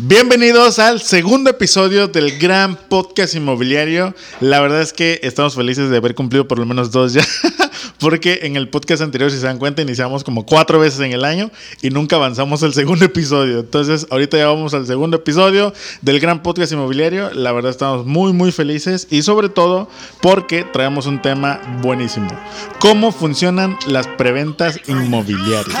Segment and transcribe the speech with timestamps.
[0.00, 4.12] Bienvenidos al segundo episodio del gran podcast inmobiliario.
[4.40, 7.24] La verdad es que estamos felices de haber cumplido por lo menos dos ya,
[8.00, 11.24] porque en el podcast anterior, si se dan cuenta, iniciamos como cuatro veces en el
[11.24, 11.48] año
[11.80, 13.60] y nunca avanzamos al segundo episodio.
[13.60, 15.72] Entonces, ahorita ya vamos al segundo episodio
[16.02, 17.32] del gran podcast inmobiliario.
[17.32, 19.88] La verdad estamos muy, muy felices y sobre todo
[20.20, 22.36] porque traemos un tema buenísimo.
[22.80, 25.78] ¿Cómo funcionan las preventas inmobiliarias?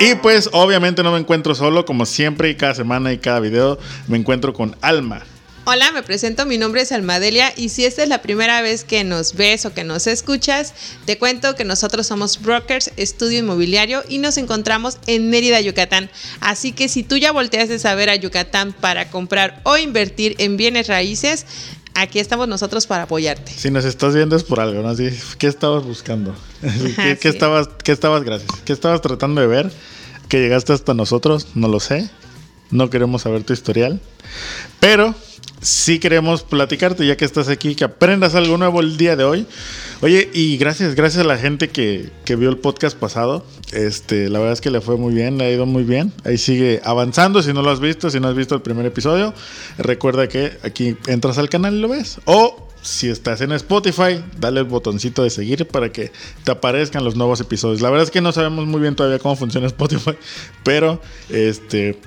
[0.00, 3.78] Y pues obviamente no me encuentro solo, como siempre y cada semana y cada video
[4.06, 5.24] me encuentro con Alma.
[5.70, 9.04] Hola, me presento, mi nombre es Almadelia y si esta es la primera vez que
[9.04, 10.72] nos ves o que nos escuchas,
[11.04, 16.08] te cuento que nosotros somos Brokers Estudio Inmobiliario y nos encontramos en Mérida, Yucatán.
[16.40, 20.56] Así que si tú ya volteas de saber a Yucatán para comprar o invertir en
[20.56, 21.44] bienes raíces,
[22.02, 23.52] aquí estamos nosotros para apoyarte.
[23.52, 24.88] Si nos estás viendo es por algo, ¿no?
[24.88, 26.34] Así, ¿Qué estabas buscando?
[27.20, 28.50] ¿Qué, estabas, ¿Qué estabas, gracias?
[28.64, 29.72] ¿Qué estabas tratando de ver?
[30.28, 31.48] ¿Que llegaste hasta nosotros?
[31.54, 32.10] No lo sé.
[32.70, 34.00] No queremos saber tu historial.
[34.80, 35.14] Pero
[35.60, 39.46] sí queremos platicarte, ya que estás aquí, que aprendas algo nuevo el día de hoy.
[40.00, 43.44] Oye, y gracias, gracias a la gente que, vio el podcast pasado.
[43.72, 46.12] Este, la verdad es que le fue muy bien, le ha ido muy bien.
[46.24, 47.42] Ahí sigue avanzando.
[47.42, 49.34] Si no lo has visto, si no has visto el primer episodio,
[49.78, 52.20] recuerda que aquí entras al canal y lo ves.
[52.24, 56.12] O si estás en Spotify, dale el botoncito de seguir para que
[56.44, 57.80] te aparezcan los nuevos episodios.
[57.80, 60.12] La verdad es que no sabemos muy bien todavía cómo funciona Spotify,
[60.62, 61.98] pero este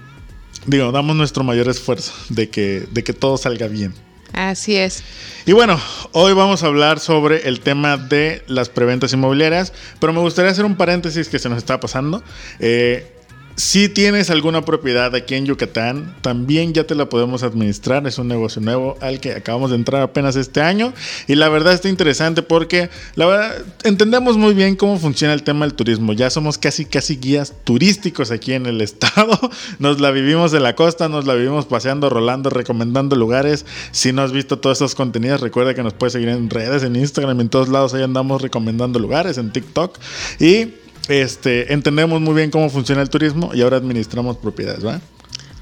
[0.65, 3.93] digo, damos nuestro mayor esfuerzo de que, de que todo salga bien.
[4.33, 5.03] Así es.
[5.45, 5.79] Y bueno,
[6.13, 10.65] hoy vamos a hablar sobre el tema de las preventas inmobiliarias, pero me gustaría hacer
[10.65, 12.23] un paréntesis que se nos está pasando.
[12.59, 13.11] Eh,
[13.55, 18.07] si tienes alguna propiedad aquí en Yucatán, también ya te la podemos administrar.
[18.07, 20.94] Es un negocio nuevo al que acabamos de entrar apenas este año.
[21.27, 25.66] Y la verdad está interesante porque la verdad entendemos muy bien cómo funciona el tema
[25.66, 26.13] del turismo.
[26.13, 29.38] Ya somos casi, casi guías turísticos aquí en el estado.
[29.79, 33.66] Nos la vivimos en la costa, nos la vivimos paseando, rolando, recomendando lugares.
[33.91, 36.95] Si no has visto todos estos contenidos, recuerda que nos puedes seguir en redes, en
[36.95, 37.94] Instagram, en todos lados.
[37.94, 39.97] Ahí andamos recomendando lugares, en TikTok.
[40.39, 40.73] Y
[41.11, 45.01] este, entendemos muy bien cómo funciona el turismo y ahora administramos propiedades, ¿va?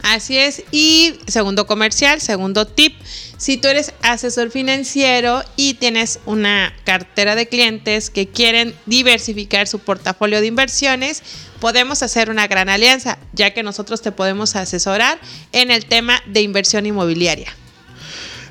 [0.01, 0.63] Así es.
[0.71, 2.95] Y segundo comercial, segundo tip,
[3.37, 9.79] si tú eres asesor financiero y tienes una cartera de clientes que quieren diversificar su
[9.79, 11.21] portafolio de inversiones,
[11.59, 15.19] podemos hacer una gran alianza, ya que nosotros te podemos asesorar
[15.51, 17.53] en el tema de inversión inmobiliaria.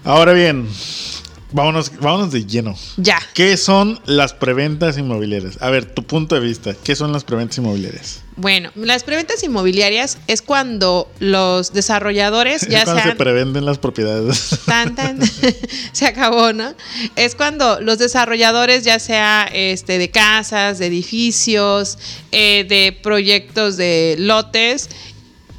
[0.04, 0.68] Ahora bien,
[1.50, 2.74] Vámonos, vámonos de lleno.
[2.98, 3.18] Ya.
[3.32, 5.56] ¿Qué son las preventas inmobiliarias?
[5.62, 8.20] A ver, tu punto de vista, ¿qué son las preventas inmobiliarias?
[8.36, 14.60] Bueno, las preventas inmobiliarias es cuando los desarrolladores ya cuando se prevenden las propiedades.
[14.66, 15.18] Tan, tan,
[15.92, 16.74] se acabó, ¿no?
[17.16, 21.98] Es cuando los desarrolladores, ya sea este, de casas, de edificios,
[22.30, 24.90] eh, de proyectos de lotes,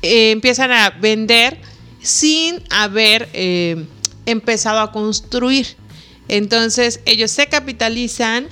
[0.03, 1.59] eh, empiezan a vender
[2.01, 3.85] sin haber eh,
[4.25, 5.78] empezado a construir.
[6.29, 8.47] Entonces ellos se capitalizan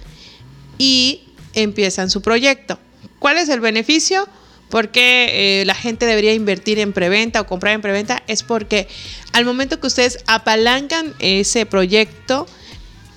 [0.78, 1.24] y
[1.54, 2.80] empiezan su proyecto.
[3.20, 4.28] ¿Cuál es el beneficio?
[4.70, 8.22] Porque eh, la gente debería invertir en preventa o comprar en preventa?
[8.28, 8.88] Es porque
[9.32, 12.48] al momento que ustedes apalancan ese proyecto,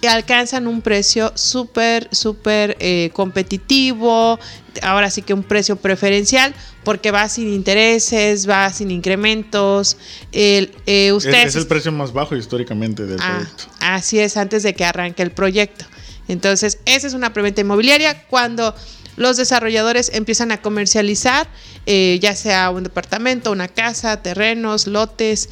[0.09, 4.38] alcanzan un precio súper, súper eh, competitivo,
[4.83, 9.97] ahora sí que un precio preferencial, porque va sin intereses, va sin incrementos.
[10.33, 13.65] El, eh, es, el precio más bajo históricamente del ah, proyecto.
[13.81, 15.84] Así es, antes de que arranque el proyecto.
[16.28, 18.75] Entonces, esa es una preventa inmobiliaria cuando
[19.16, 21.49] los desarrolladores empiezan a comercializar,
[21.87, 25.49] eh, ya sea un departamento, una casa, terrenos, lotes,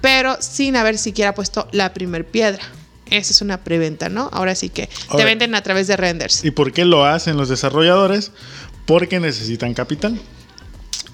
[0.00, 2.62] pero sin haber siquiera puesto la primer piedra.
[3.10, 4.28] Esa es una preventa, ¿no?
[4.32, 6.44] Ahora sí que te venden a través de renders.
[6.44, 8.32] ¿Y por qué lo hacen los desarrolladores?
[8.86, 10.20] Porque necesitan capital.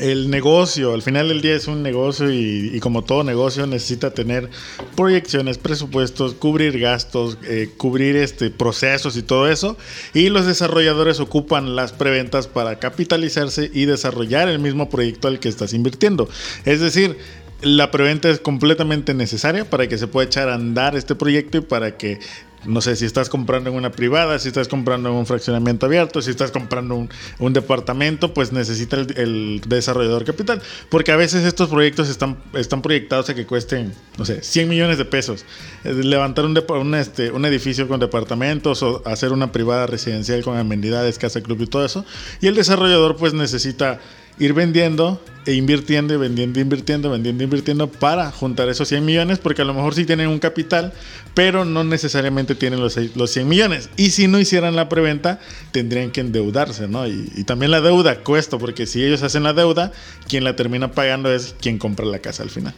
[0.01, 4.51] El negocio, al final del día es un negocio y, como todo negocio necesita tener
[4.97, 9.79] proyecciones, presupuestos, cubrir gastos, eh, cubrir este, procesos y todo eso.
[10.13, 15.49] Y los desarrolladores ocupan las preventas para capitalizarse y desarrollar el mismo proyecto al que
[15.49, 16.29] estás invirtiendo.
[16.65, 17.17] Es decir,
[17.63, 21.61] la preventa es completamente necesaria para que se pueda echar a andar este proyecto y
[21.63, 22.21] para que
[22.67, 26.23] no sé si estás comprando en una privada, si estás comprando en un fraccionamiento abierto,
[26.23, 27.09] si estás comprando
[27.39, 30.63] un, departamento, pues necesita el, desarrollador capital.
[30.89, 34.99] Porque a veces estos proyectos están, están proyectados a que cuesten, no sé, 100 millones
[34.99, 35.45] de pesos.
[35.85, 40.57] Eh, levantar un, un, este, un edificio con departamentos o hacer una privada residencial con
[40.57, 42.05] amenidades, casa club y todo eso.
[42.41, 44.01] Y el desarrollador pues necesita
[44.39, 49.63] ir vendiendo e invirtiendo y vendiendo, invirtiendo, vendiendo, invirtiendo para juntar esos 100 millones, porque
[49.63, 50.93] a lo mejor sí tienen un capital,
[51.35, 53.91] pero no necesariamente tienen los, los 100 millones.
[53.97, 55.41] Y si no hicieran la preventa,
[55.71, 57.07] tendrían que endeudarse, ¿no?
[57.07, 59.93] Y, y, también la deuda cuesta, porque si ellos hacen la deuda,
[60.29, 62.75] quien la termina pagando es quien compra la casa al final.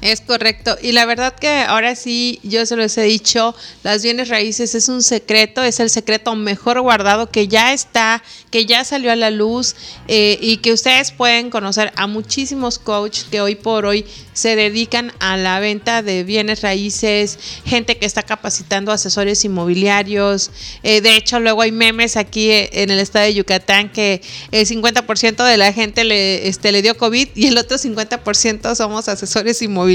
[0.00, 0.76] Es correcto.
[0.80, 4.88] Y la verdad que ahora sí, yo se los he dicho, las bienes raíces es
[4.88, 8.22] un secreto, es el secreto mejor guardado que ya está,
[8.52, 9.74] que ya salió a la luz
[10.06, 15.12] eh, y que ustedes pueden conocer a muchísimos coaches que hoy por hoy se dedican
[15.18, 20.52] a la venta de bienes raíces, gente que está capacitando asesores inmobiliarios.
[20.84, 24.22] Eh, de hecho, luego hay memes aquí eh, en el estado de Yucatán que
[24.52, 29.08] el 50% de la gente le, este, le dio COVID y el otro 50% somos
[29.08, 29.87] asesores inmobiliarios,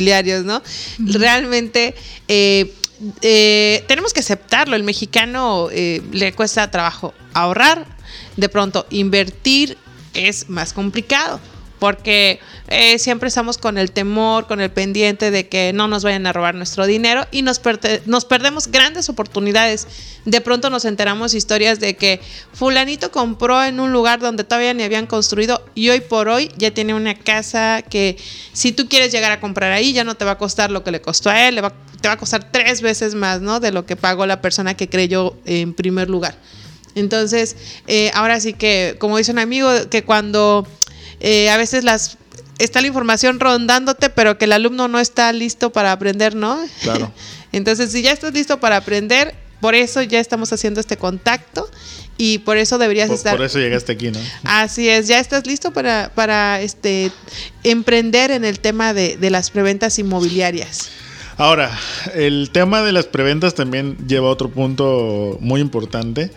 [0.44, 0.62] ¿no?
[1.00, 1.95] Realmente...
[2.28, 2.74] Eh,
[3.22, 4.78] eh, tenemos que aceptarlo.
[4.78, 7.86] El mexicano eh, le cuesta trabajo ahorrar,
[8.38, 9.78] de pronto invertir
[10.13, 11.42] es más complicado
[11.83, 12.39] porque
[12.69, 16.31] eh, siempre estamos con el temor, con el pendiente de que no nos vayan a
[16.31, 19.85] robar nuestro dinero y nos, perdemos grandes oportunidades.
[20.24, 22.21] De pronto nos enteramos historias de que
[22.53, 26.71] fulanito compró en un lugar donde todavía ni habían construido y hoy por hoy ya
[26.71, 28.15] tiene una casa que
[28.53, 30.91] si tú quieres llegar a comprar ahí ya no te va a costar lo que
[30.91, 33.59] le costó a él, le va, te va a costar tres veces más ¿no?
[33.59, 36.38] de lo que pagó la persona que creyó en primer lugar.
[36.95, 37.56] Entonces,
[37.88, 40.68] eh, ahora sí que, como dice un amigo, que cuando
[41.23, 42.17] eh, a veces las
[42.59, 46.59] está la información rondándote, pero que el alumno no está listo para aprender, ¿no?
[46.81, 47.11] Claro.
[47.51, 51.69] Entonces, si ya estás listo para aprender, por eso ya estamos haciendo este contacto
[52.17, 53.37] y por eso deberías por, estar.
[53.37, 54.19] Por eso llegaste aquí, ¿no?
[54.43, 57.11] Así es, ya estás listo para, para este
[57.63, 60.89] emprender en el tema de, de las preventas inmobiliarias.
[61.37, 61.71] Ahora,
[62.13, 66.31] el tema de las preventas también lleva a otro punto muy importante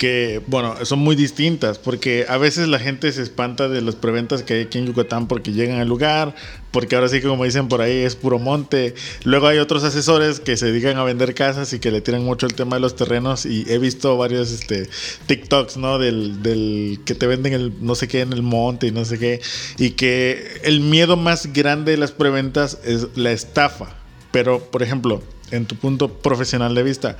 [0.00, 4.42] que, bueno, son muy distintas, porque a veces la gente se espanta de las preventas
[4.42, 6.34] que hay aquí en Yucatán porque llegan al lugar,
[6.70, 8.94] porque ahora sí que como dicen por ahí es puro monte.
[9.24, 12.46] Luego hay otros asesores que se dedican a vender casas y que le tiran mucho
[12.46, 14.88] el tema de los terrenos y he visto varios este,
[15.26, 15.98] TikToks, ¿no?
[15.98, 19.18] Del, del que te venden el no sé qué en el monte y no sé
[19.18, 19.42] qué.
[19.76, 23.96] Y que el miedo más grande de las preventas es la estafa.
[24.32, 27.18] Pero, por ejemplo, en tu punto profesional de vista,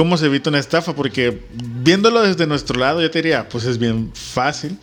[0.00, 0.94] ¿Cómo se evita una estafa?
[0.94, 4.78] Porque viéndolo desde nuestro lado, yo te diría, pues es bien fácil,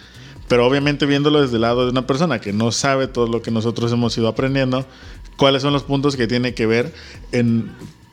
[0.48, 3.50] pero obviamente viéndolo desde el lado de una persona que no sabe todo lo que
[3.50, 4.86] nosotros hemos ido aprendiendo,
[5.36, 6.94] cuáles son los puntos que tiene que ver
[7.32, 7.72] en,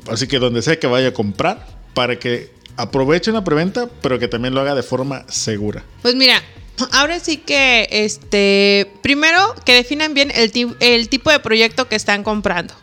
[0.08, 4.26] así que donde sea que vaya a comprar, para que aproveche una preventa, pero que
[4.26, 5.84] también lo haga de forma segura.
[6.00, 6.42] Pues mira,
[6.90, 12.24] Ahora sí que, este, primero que definan bien el, el tipo de proyecto que están
[12.24, 12.74] comprando.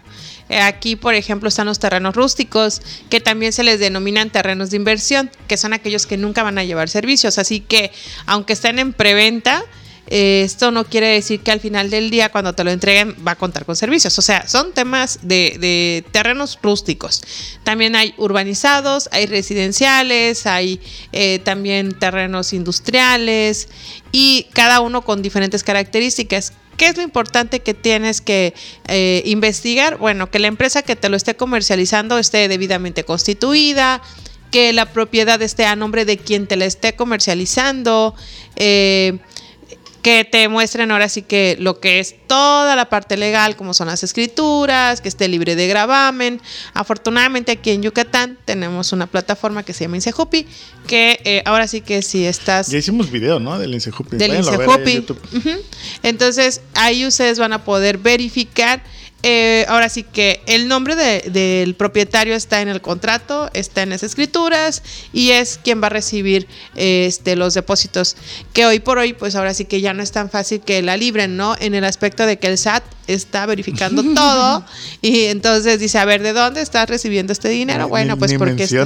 [0.60, 5.32] Aquí, por ejemplo, están los terrenos rústicos, que también se les denominan terrenos de inversión,
[5.48, 7.38] que son aquellos que nunca van a llevar servicios.
[7.38, 7.92] Así que,
[8.26, 9.64] aunque estén en preventa,
[10.14, 13.32] eh, esto no quiere decir que al final del día, cuando te lo entreguen, va
[13.32, 14.20] a contar con servicios.
[14.20, 17.24] O sea, son temas de, de terrenos rústicos.
[17.64, 20.82] También hay urbanizados, hay residenciales, hay
[21.14, 23.70] eh, también terrenos industriales
[24.12, 26.54] y cada uno con diferentes características.
[26.82, 28.56] ¿Qué es lo importante que tienes que
[28.88, 30.00] eh, investigar?
[30.00, 34.02] Bueno, que la empresa que te lo esté comercializando esté debidamente constituida,
[34.50, 38.16] que la propiedad esté a nombre de quien te la esté comercializando,
[38.56, 39.20] eh,
[40.02, 43.88] que te muestren ahora sí que lo que es toda la parte legal, como son
[43.88, 46.42] las escrituras, que esté libre de gravamen.
[46.74, 50.48] Afortunadamente aquí en Yucatán tenemos una plataforma que se llama Insejupi,
[50.88, 52.68] que eh, ahora sí que si estás...
[52.68, 53.60] Ya hicimos video, ¿no?
[53.60, 54.18] Del Insejupi.
[54.18, 54.98] Del Insejupi.
[55.00, 55.62] Uh -huh.
[56.04, 58.84] Entonces ahí ustedes van a poder verificar
[59.24, 63.92] eh, ahora sí que el nombre de, del propietario está en el contrato, está en
[63.92, 64.82] las escrituras
[65.14, 68.18] y es quien va a recibir este, los depósitos.
[68.54, 70.98] Que hoy por hoy, pues ahora sí que ya no es tan fácil que la
[70.98, 71.56] libren, ¿no?
[71.60, 74.66] En el aspecto de que el SAT está verificando todo
[75.02, 77.88] y entonces dice, a ver, ¿de dónde estás recibiendo este dinero?
[77.88, 78.68] Bueno, ni, pues ni porque...
[78.68, 78.80] SAT.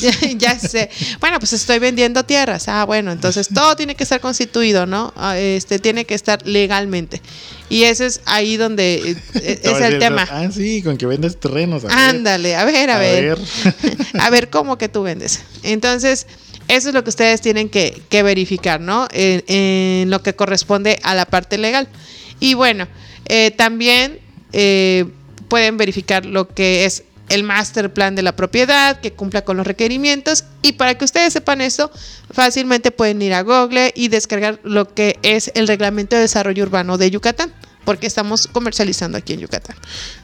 [0.00, 0.90] ya, ya, sé.
[1.20, 2.68] Bueno, pues estoy vendiendo tierras.
[2.68, 5.14] Ah, bueno, entonces todo tiene que estar constituido, ¿no?
[5.36, 7.22] Este tiene que estar legalmente.
[7.70, 10.26] Y ese es ahí donde es el tema.
[10.30, 11.84] Ah, sí, con que vendes terrenos.
[11.84, 13.24] A Ándale, a ver, a, a ver.
[13.24, 13.38] ver.
[14.20, 15.40] a ver cómo que tú vendes.
[15.62, 16.26] Entonces,
[16.68, 19.08] eso es lo que ustedes tienen que, que verificar, ¿no?
[19.12, 21.88] En, en, lo que corresponde a la parte legal.
[22.40, 22.86] Y bueno,
[23.26, 24.18] eh, también
[24.52, 25.04] eh,
[25.48, 29.66] pueden verificar lo que es el master plan de la propiedad, que cumpla con los
[29.66, 30.43] requerimientos.
[30.64, 31.90] Y para que ustedes sepan esto,
[32.32, 36.96] fácilmente pueden ir a Google y descargar lo que es el Reglamento de Desarrollo Urbano
[36.96, 37.52] de Yucatán.
[37.84, 39.76] porque estamos comercializando aquí en Yucatán.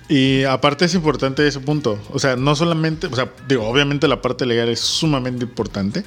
[0.09, 4.23] Y aparte es importante ese punto, o sea, no solamente, o sea, digo, obviamente la
[4.23, 6.03] parte legal es sumamente importante,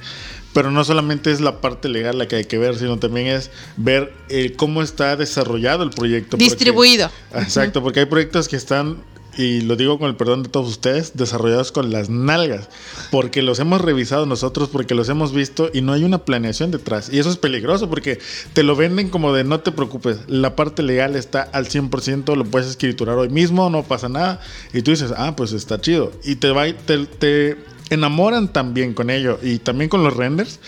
[0.52, 3.52] pero no solamente es la parte legal la que hay que ver, sino también es
[3.78, 6.38] ver eh, cómo está desarrollado el proyecto.
[6.38, 7.12] Distribuido.
[7.36, 9.04] exacto, porque hay proyectos que están
[9.38, 12.70] y lo digo con el perdón de todos ustedes, desarrollados con las nalgas,
[13.12, 17.12] porque los hemos revisado nosotros, porque los hemos visto y no hay una planeación detrás.
[17.12, 18.20] Y eso es peligroso porque
[18.54, 22.46] te lo venden como de no te preocupes, la parte legal está al 100%, lo
[22.46, 24.40] puedes escriturar hoy mismo, no pasa nada.
[24.74, 26.12] Y tú dices, ah, pues está chido.
[26.24, 30.60] Y te va, te, te enamoran también con ello y también con los renders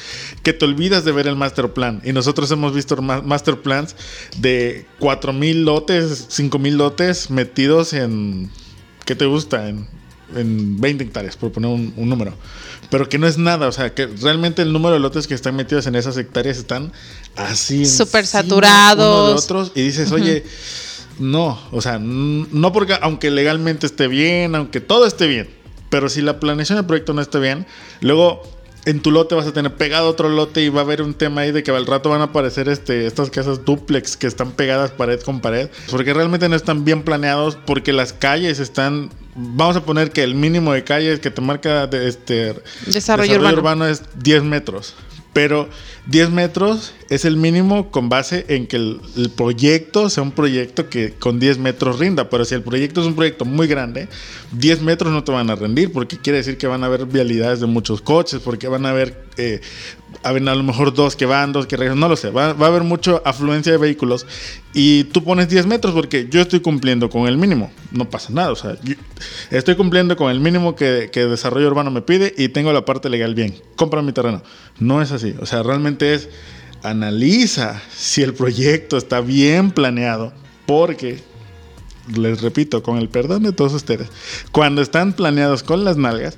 [0.44, 2.02] que te olvidas de ver el master plan.
[2.04, 3.96] Y nosotros hemos visto master plans
[4.38, 8.50] de 4000 lotes, 5000 lotes metidos en.
[9.06, 9.70] ¿Qué te gusta?
[9.70, 9.88] En,
[10.36, 12.34] en 20 hectáreas, por poner un, número.
[12.90, 15.56] Pero que no es nada, o sea, que realmente el número de lotes que están
[15.56, 16.92] metidos en esas hectáreas están
[17.36, 17.86] así.
[17.86, 19.44] Súper saturados.
[19.44, 19.72] otros.
[19.76, 20.44] Y dices, oye.
[21.18, 25.48] No, o sea, no porque aunque legalmente esté bien, aunque todo esté bien,
[25.90, 27.66] pero si la planeación del proyecto no está bien,
[28.02, 28.44] luego
[28.86, 31.42] en tu lote vas a tener pegado otro lote y va a haber un tema
[31.42, 34.92] ahí de que al rato van a aparecer este, estas casas duplex que están pegadas
[34.92, 39.84] pared con pared, porque realmente no están bien planeados, porque las calles están, vamos a
[39.84, 43.58] poner que el mínimo de calles que te marca de este desarrollo, urbano.
[43.58, 44.94] urbano es 10 metros,
[45.36, 45.68] pero
[46.06, 49.02] 10 metros es el mínimo con base en que el,
[49.36, 52.30] proyecto sea un proyecto que con 10 metros rinda.
[52.30, 54.08] Pero si el proyecto es un proyecto muy grande,
[54.54, 57.60] 10 metros no te van a rendir porque quiere decir que van a haber vialidades
[57.60, 59.60] de muchos coches, porque van a haber, eh,
[60.24, 62.30] a, lo mejor dos que van, dos que regresan, no lo sé.
[62.30, 64.26] Va, a haber mucha afluencia de vehículos
[64.74, 67.72] y tú pones 10 metros porque yo estoy cumpliendo con el mínimo.
[67.92, 68.52] No pasa nada.
[68.52, 68.78] O sea,
[69.52, 73.10] estoy cumpliendo con el mínimo que, que desarrollo urbano me pide y tengo la parte
[73.10, 73.56] legal bien.
[73.76, 74.42] Compra mi terreno.
[74.80, 75.36] No es así.
[75.40, 76.30] O sea, realmente es
[76.86, 80.34] analiza si el proyecto está bien planeado,
[80.66, 81.20] porque,
[82.16, 84.08] les repito, con el perdón de todos ustedes,
[84.52, 86.38] cuando están planeados con las nalgas,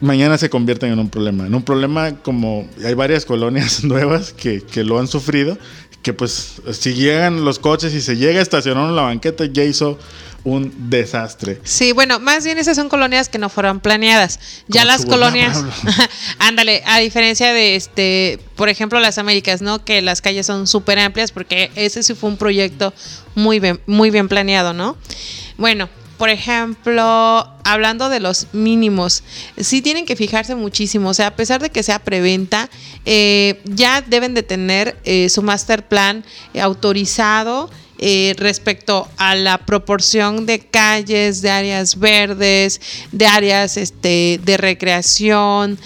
[0.00, 1.46] mañana se convierten en un problema.
[1.46, 5.58] En un problema como hay varias colonias nuevas que, que lo han sufrido,
[6.02, 9.64] que pues si llegan los coches y se llega a estacionar en la banqueta, ya
[9.64, 9.98] hizo
[10.46, 11.60] un desastre.
[11.64, 14.38] Sí, bueno, más bien esas son colonias que no fueron planeadas.
[14.68, 15.64] Ya las colonias,
[16.38, 19.84] ándale, a diferencia de este, por ejemplo, las Américas, ¿no?
[19.84, 22.94] Que las calles son súper amplias porque ese sí fue un proyecto
[23.34, 24.96] muy bien, muy bien planeado, ¿no?
[25.58, 29.22] Bueno, por ejemplo, hablando de los mínimos,
[29.58, 31.10] sí tienen que fijarse muchísimo.
[31.10, 32.70] O sea, a pesar de que sea preventa,
[33.04, 36.24] eh, ya deben de tener eh, su master plan
[36.60, 42.80] autorizado eh, respecto a la proporción de calles, de áreas verdes,
[43.12, 45.78] de áreas este, de recreación.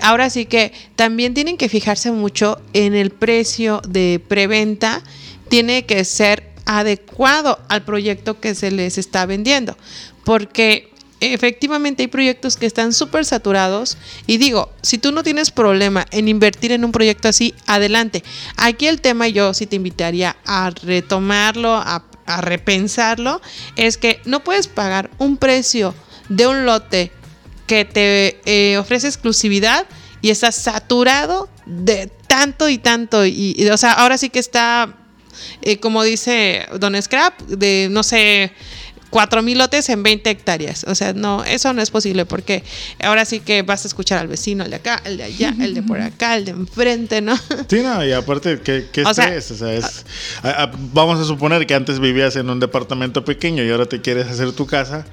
[0.00, 5.02] Ahora sí que también tienen que fijarse mucho en el precio de preventa.
[5.48, 9.76] Tiene que ser adecuado al proyecto que se les está vendiendo.
[10.22, 13.96] Porque efectivamente hay proyectos que están súper saturados
[14.26, 18.22] y digo, si tú no tienes problema en invertir en un proyecto así, adelante.
[18.56, 22.04] Aquí el tema yo sí te invitaría a retomarlo, a,
[22.42, 23.40] repensarlo,
[23.76, 25.94] es que no puedes pagar un precio
[26.28, 27.10] de un lote
[27.66, 29.86] que te eh, ofrece exclusividad
[30.20, 33.24] y está saturado de tanto y tanto.
[33.24, 34.94] Y, o sea, ahora sí que está,
[35.62, 38.52] eh, como dice Don Scrap, de no sé,
[39.10, 40.84] cuatro mil lotes en 20 hectáreas.
[40.84, 42.62] O sea, no, eso no es posible porque
[43.02, 45.74] ahora sí que vas a escuchar al vecino, el de acá, el de allá, el
[45.74, 47.36] de por acá, el de enfrente, ¿no?
[47.68, 50.04] Sí, no, y aparte, ¿qué, qué o Sea, o sea, es,
[50.92, 54.52] vamos a suponer que antes vivías en un departamento pequeño y ahora te quieres hacer
[54.52, 55.06] tu casa,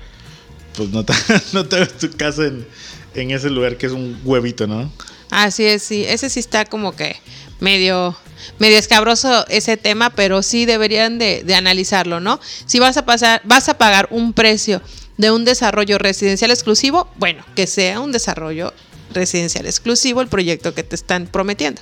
[0.76, 1.14] pues no te,
[1.54, 2.66] no te ves tu casa en,
[3.14, 4.92] en ese lugar que es un huevito, ¿no?
[5.32, 7.16] Así es, sí, ese sí está como que
[7.60, 8.16] medio
[8.60, 12.40] medio escabroso ese tema, pero sí deberían de, analizarlo, ¿no?
[12.66, 14.82] Si vas a pasar, vas a pagar un precio
[15.18, 18.74] de un desarrollo residencial exclusivo, bueno, que sea un desarrollo
[19.14, 21.82] residencial exclusivo el proyecto que te están prometiendo.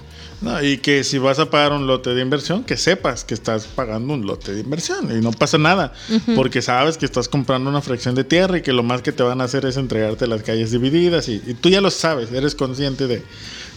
[0.61, 4.13] y que si vas a pagar un lote de inversión, que sepas que estás pagando
[4.13, 5.93] un lote de inversión y no pasa nada,
[6.35, 9.23] porque sabes que estás comprando una fracción de tierra y que lo más que te
[9.23, 12.55] van a hacer es entregarte las calles divididas y, y tú ya lo sabes, eres
[12.55, 13.23] consciente de...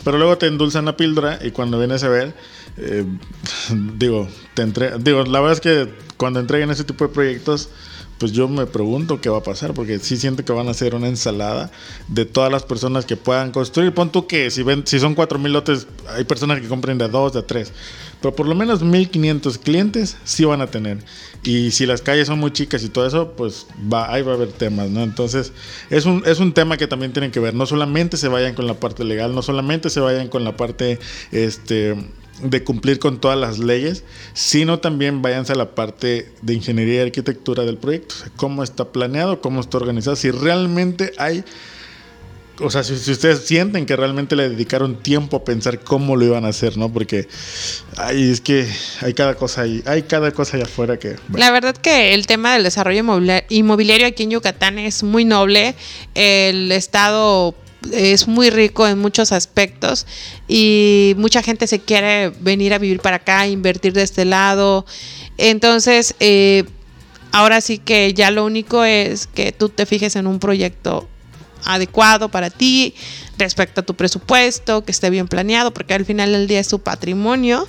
[0.06, 2.32] Pero luego te endulzan la píldora y cuando vienes a ver,
[2.76, 3.04] eh,
[3.98, 7.70] digo, te entre digo, la verdad es que cuando entreguen ese tipo de proyectos,
[8.18, 10.94] pues yo me pregunto qué va a pasar, porque sí siento que van a ser
[10.94, 11.70] una ensalada
[12.08, 13.92] de todas las personas que puedan construir.
[13.92, 17.32] Pon tú que si, ven, si son 4.000 lotes, hay personas que compren de 2,
[17.34, 17.72] de 3,
[18.20, 20.98] pero por lo menos 1.500 clientes sí van a tener.
[21.42, 24.34] Y si las calles son muy chicas y todo eso, pues va, ahí va a
[24.36, 25.02] haber temas, ¿no?
[25.02, 25.52] Entonces,
[25.90, 27.54] es un, es un tema que también tienen que ver.
[27.54, 30.98] No solamente se vayan con la parte legal, no solamente se vayan con la parte,
[31.32, 31.94] este
[32.42, 37.06] de cumplir con todas las leyes, sino también váyanse a la parte de ingeniería y
[37.06, 38.14] arquitectura del proyecto.
[38.14, 41.44] O sea, cómo está planeado, cómo está organizado, si realmente hay
[42.60, 46.44] o sea, si, ustedes sienten que realmente le dedicaron tiempo a pensar cómo lo iban
[46.44, 46.90] a hacer, ¿no?
[46.90, 47.28] Porque
[48.10, 48.66] es que
[49.02, 51.16] hay cada cosa ahí, hay cada cosa allá afuera que...
[51.32, 53.04] La verdad que el tema del desarrollo
[53.50, 55.74] inmobiliario aquí en Yucatán es muy noble.
[56.14, 57.54] El estado
[57.92, 60.06] es muy rico en muchos aspectos
[60.48, 64.86] y mucha gente se quiere venir a vivir para acá, invertir de este lado.
[65.38, 66.64] Entonces, eh,
[67.32, 71.08] ahora sí que ya lo único es que tú te fijes en un proyecto
[71.64, 72.94] adecuado para ti
[73.38, 76.78] respecto a tu presupuesto, que esté bien planeado, porque al final del día es tu
[76.78, 77.68] patrimonio.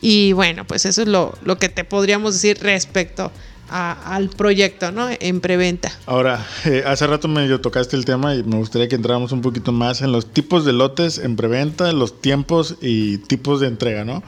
[0.00, 3.32] Y bueno, pues eso es lo, lo que te podríamos decir respecto
[3.74, 5.08] al proyecto, ¿no?
[5.18, 5.90] En preventa.
[6.06, 9.72] Ahora, eh, hace rato medio tocaste el tema y me gustaría que entráramos un poquito
[9.72, 14.22] más en los tipos de lotes en preventa, los tiempos y tipos de entrega, ¿no?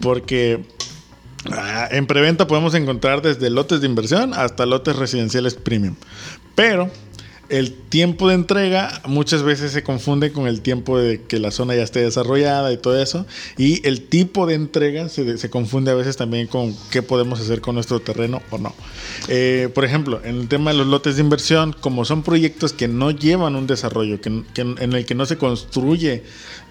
[0.00, 0.64] Porque
[1.52, 5.96] ah, en preventa podemos encontrar desde lotes de inversión hasta lotes residenciales premium.
[6.54, 6.90] Pero
[7.48, 11.74] el tiempo de entrega muchas veces se confunde con el tiempo de que la zona
[11.74, 13.26] ya esté desarrollada y todo eso.
[13.56, 17.74] Y el tipo de entrega se, confunde a veces también con qué podemos hacer con
[17.74, 18.74] nuestro terreno o no.
[19.28, 22.88] Eh, por ejemplo, en el tema de los lotes de inversión, como son proyectos que
[22.88, 26.24] no llevan un desarrollo, que, en el que no se construye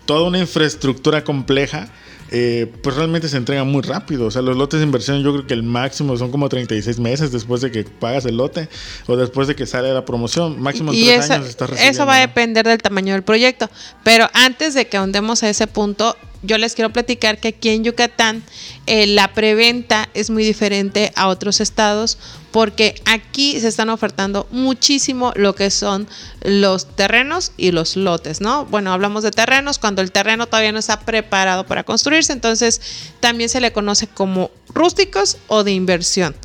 [0.05, 1.89] toda una infraestructura compleja,
[2.32, 4.25] eh, pues realmente se entrega muy rápido.
[4.25, 7.32] O sea, los lotes de inversión yo creo que el máximo son como 36 meses
[7.32, 8.67] después de que pagas el lote
[9.08, 10.60] o después de que sale la promoción.
[10.60, 11.91] Máximo en tres años estás recibiendo.
[11.91, 13.70] Eso va a depender del tamaño del proyecto.
[14.03, 17.84] Pero antes de que ahondemos a ese punto, yo les quiero platicar que aquí en
[17.84, 18.44] Yucatán
[18.88, 22.18] eh, la preventa es muy diferente a otros estados
[22.52, 26.08] porque aquí se están ofertando muchísimo lo que son
[26.42, 28.66] los terrenos y los lotes, ¿no?
[28.66, 32.80] Bueno, hablamos de terrenos cuando el terreno todavía no está preparado para construirse, entonces
[33.20, 36.36] también se le conoce como rústicos o de inversión.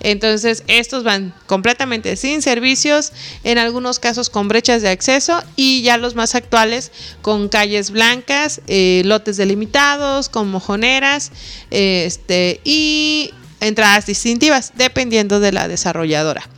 [0.00, 5.96] Entonces, estos van completamente sin servicios, en algunos casos con brechas de acceso y ya
[5.96, 11.32] los más actuales con calles blancas, eh, lotes delimitados, con mojoneras
[11.70, 16.48] este, y entradas distintivas, dependiendo de la desarrolladora.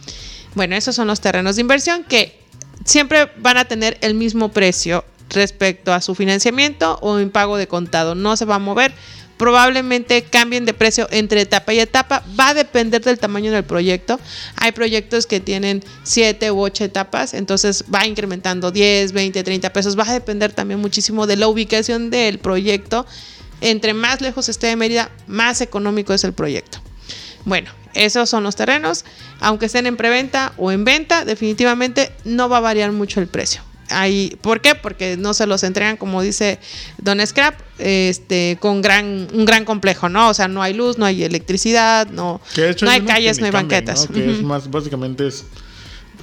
[0.54, 2.38] Bueno, esos son los terrenos de inversión que
[2.84, 7.68] siempre van a tener el mismo precio respecto a su financiamiento o en pago de
[7.68, 8.14] contado.
[8.14, 8.92] No se va a mover
[9.36, 12.24] probablemente cambien de precio entre etapa y etapa.
[12.38, 14.18] Va a depender del tamaño del proyecto.
[14.56, 19.98] Hay proyectos que tienen 7 u 8 etapas, entonces va incrementando 10, 20, 30 pesos.
[19.98, 23.06] Va a depender también muchísimo de la ubicación del proyecto.
[23.60, 26.78] Entre más lejos esté de Mérida, más económico es el proyecto.
[27.44, 29.04] Bueno, esos son los terrenos.
[29.40, 33.62] Aunque estén en preventa o en venta, definitivamente no va a variar mucho el precio.
[34.40, 34.74] ¿Por qué?
[34.74, 36.58] Porque no se los entregan, como dice
[36.98, 40.28] Don Scrap, este, con gran, un gran complejo, ¿no?
[40.28, 42.40] O sea, no hay luz, no hay electricidad, no,
[42.82, 44.08] no hay calles, no hay banquetas.
[44.14, 45.44] es más, básicamente es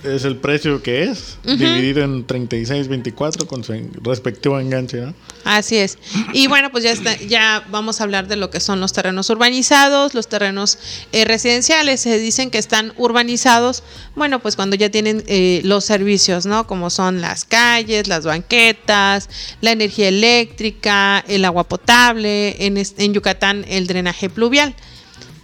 [0.03, 5.13] es el precio que es, dividido en 36, 24 con su respectivo enganche, ¿no?
[5.43, 5.97] Así es.
[6.33, 6.93] Y bueno, pues ya,
[7.27, 10.77] ya vamos a hablar de lo que son los terrenos urbanizados, los terrenos
[11.11, 12.01] eh, residenciales.
[12.01, 13.83] Se dicen que están urbanizados,
[14.15, 16.67] bueno, pues cuando ya tienen eh, los servicios, ¿no?
[16.67, 19.29] Como son las calles, las banquetas,
[19.61, 24.75] la energía eléctrica, el agua potable, en, en Yucatán el drenaje pluvial.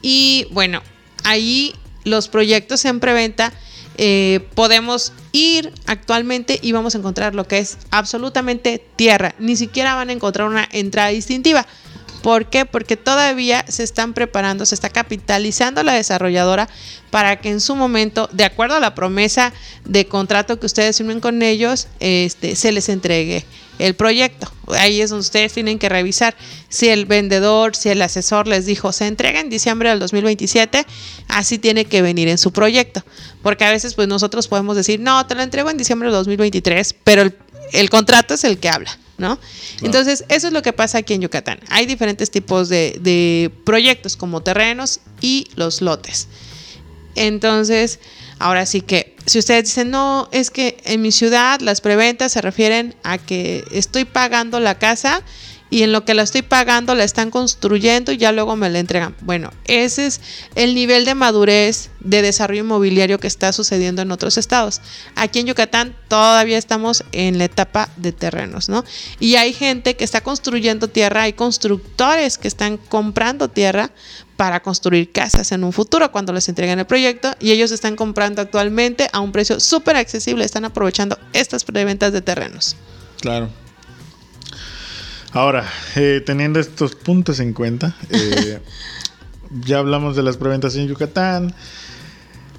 [0.02, 0.82] Y bueno,
[1.24, 3.54] ahí los proyectos en preventa
[4.02, 9.36] eh, podemos ir actualmente y vamos a encontrar lo que es absolutamente tierra.
[9.40, 11.68] Ni siquiera van a encontrar una entrada distintiva.
[12.22, 12.66] ¿Por qué?
[12.66, 16.68] Porque todavía se están preparando, se está capitalizando la desarrolladora
[17.12, 19.54] para que en su momento, de acuerdo a la promesa
[19.86, 23.46] de contrato que ustedes firmen con ellos, este, se les entregue
[23.80, 24.52] el proyecto.
[24.68, 26.36] Ahí es donde ustedes tienen que revisar
[26.68, 30.86] si el vendedor, si el asesor les dijo se entrega en diciembre del 2027,
[31.30, 33.04] así tiene que venir en su proyecto.
[33.42, 36.96] Porque a veces pues nosotros podemos decir, no, te lo entrego en diciembre del 2023,
[37.04, 37.36] pero el,
[37.90, 38.98] contrato es el que habla.
[39.18, 39.38] ¿No?
[39.82, 41.60] Entonces, eso es lo que pasa aquí en Yucatán.
[41.68, 46.30] Hay diferentes tipos de, de proyectos como terrenos y los lotes.
[47.16, 48.00] Entonces,
[48.40, 52.42] ahora sí que si ustedes dicen, no, es que en mi ciudad las preventas se
[52.42, 55.22] refieren a que estoy pagando la casa
[55.70, 58.80] y en lo que la estoy pagando la están construyendo y ya luego me la
[58.80, 59.16] entregan.
[59.22, 60.22] Bueno, ese es
[60.56, 64.82] el nivel de madurez de desarrollo inmobiliario que está sucediendo en otros estados.
[65.16, 68.84] Aquí en Yucatán todavía estamos en la etapa de terrenos, ¿no?
[69.20, 73.92] Y hay gente que está construyendo tierra, hay constructores que están comprando tierra
[74.38, 78.42] para construir casas en un futuro cuando les entreguen el proyecto y ellos están comprando
[78.42, 82.78] actualmente a un precio súper accesible, están aprovechando estas preventas de terrenos.
[83.20, 83.50] Claro.
[85.32, 88.60] Ahora, eh, teniendo estos puntos en cuenta, eh,
[89.66, 91.54] ya hablamos de las preventas en Yucatán.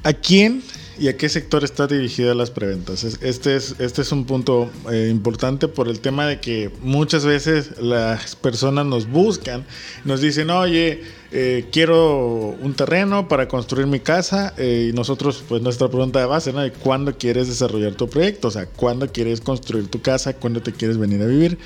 [0.02, 0.62] ¿A quién
[0.98, 3.02] y a qué sector está dirigida las preventas?
[3.04, 7.78] Este es, este es un punto eh, importante por el tema de que muchas veces
[7.80, 9.66] las personas nos buscan,
[10.04, 11.02] nos dicen, oye,
[11.32, 16.26] eh, quiero un terreno para construir mi casa eh, y nosotros, pues nuestra pregunta de
[16.26, 16.62] base, ¿no?
[16.82, 18.48] ¿Cuándo quieres desarrollar tu proyecto?
[18.48, 20.34] O sea, ¿cuándo quieres construir tu casa?
[20.34, 21.58] ¿Cuándo te quieres venir a vivir?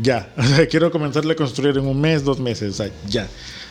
[0.00, 3.28] Ya, o sea, quiero comenzarle a construir en un mes, dos meses, o sea, ya.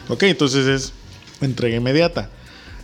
[0.07, 0.93] Ok, entonces es
[1.41, 2.29] entrega inmediata.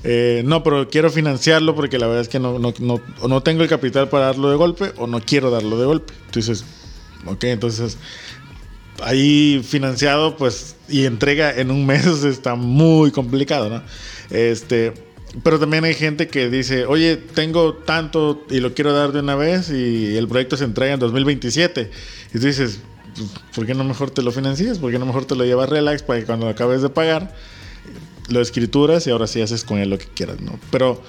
[0.03, 3.61] Eh, no, pero quiero financiarlo porque la verdad es que no, no, no, no tengo
[3.61, 6.13] el capital para darlo de golpe o no quiero darlo de golpe.
[6.25, 6.65] Entonces,
[7.25, 7.97] ok, entonces
[9.03, 13.83] ahí financiado, pues, y entrega en un mes está muy complicado, ¿no?
[14.29, 14.93] Este,
[15.43, 19.35] pero también hay gente que dice, oye, tengo tanto y lo quiero dar de una
[19.35, 21.89] vez y el proyecto se entrega en 2027.
[22.33, 22.79] Y tú dices,
[23.55, 24.79] ¿por qué no mejor te lo financias?
[24.79, 27.35] ¿Por qué no mejor te lo llevas relax para que cuando lo acabes de pagar,
[28.29, 30.59] lo escrituras y ahora sí haces con él lo que quieras, ¿no?
[30.71, 31.01] Pero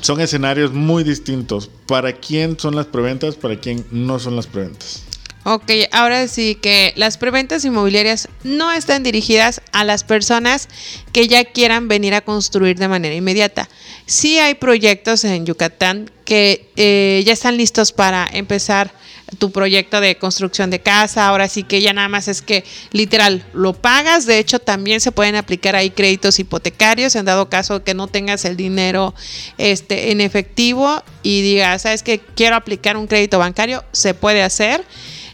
[0.00, 1.70] son escenarios muy distintos.
[1.86, 3.36] ¿Para quién son las preventas?
[3.36, 5.02] ¿Para quién no son las preventas?
[5.48, 10.68] Ok, ahora sí que las preventas inmobiliarias no están dirigidas a las personas
[11.12, 13.68] que ya quieran venir a construir de manera inmediata.
[14.06, 18.92] Sí hay proyectos en Yucatán que eh, ya están listos para empezar
[19.36, 21.28] tu proyecto de construcción de casa.
[21.28, 24.26] Ahora sí que ya nada más es que literal lo pagas.
[24.26, 28.44] De hecho, también se pueden aplicar ahí créditos hipotecarios en dado caso que no tengas
[28.44, 29.14] el dinero
[29.58, 34.84] este, en efectivo y digas, sabes que quiero aplicar un crédito bancario, se puede hacer.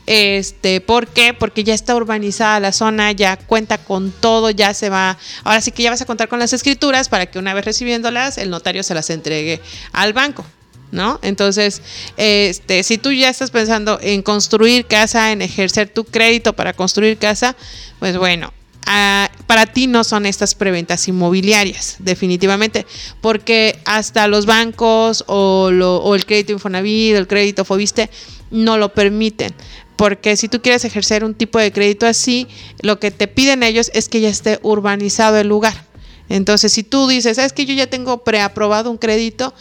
[0.06, 1.32] Este, ¿por qué?
[1.32, 5.16] Porque ya está urbanizada la zona, ya cuenta con todo, ya se va.
[5.44, 8.38] Ahora sí que ya vas a contar con las escrituras para que una vez recibiéndolas,
[8.38, 9.60] el notario se las entregue
[9.92, 10.44] al banco.
[10.92, 11.18] ¿No?
[11.22, 11.82] Entonces,
[12.16, 17.18] este, si tú ya estás pensando en construir casa, en ejercer tu crédito para construir
[17.18, 17.56] casa,
[17.98, 18.52] pues bueno,
[18.86, 22.86] ah, para ti no son estas preventas inmobiliarias, definitivamente,
[23.20, 28.10] porque hasta los bancos o, o el crédito Infonavit, el crédito Fobiste,
[28.50, 29.52] no lo permiten.
[29.96, 32.48] Porque si tú quieres ejercer un tipo de crédito así,
[32.80, 35.86] lo que te piden ellos es que ya esté urbanizado el lugar.
[36.28, 39.54] Entonces, si tú dices, es que yo ya tengo preaprobado un crédito,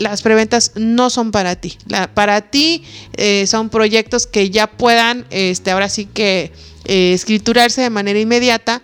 [0.00, 1.76] las preventas no son para ti.
[2.14, 2.82] para ti
[3.12, 6.52] eh, son proyectos que ya puedan, este, ahora sí que
[6.86, 8.80] eh, escriturarse de manera inmediata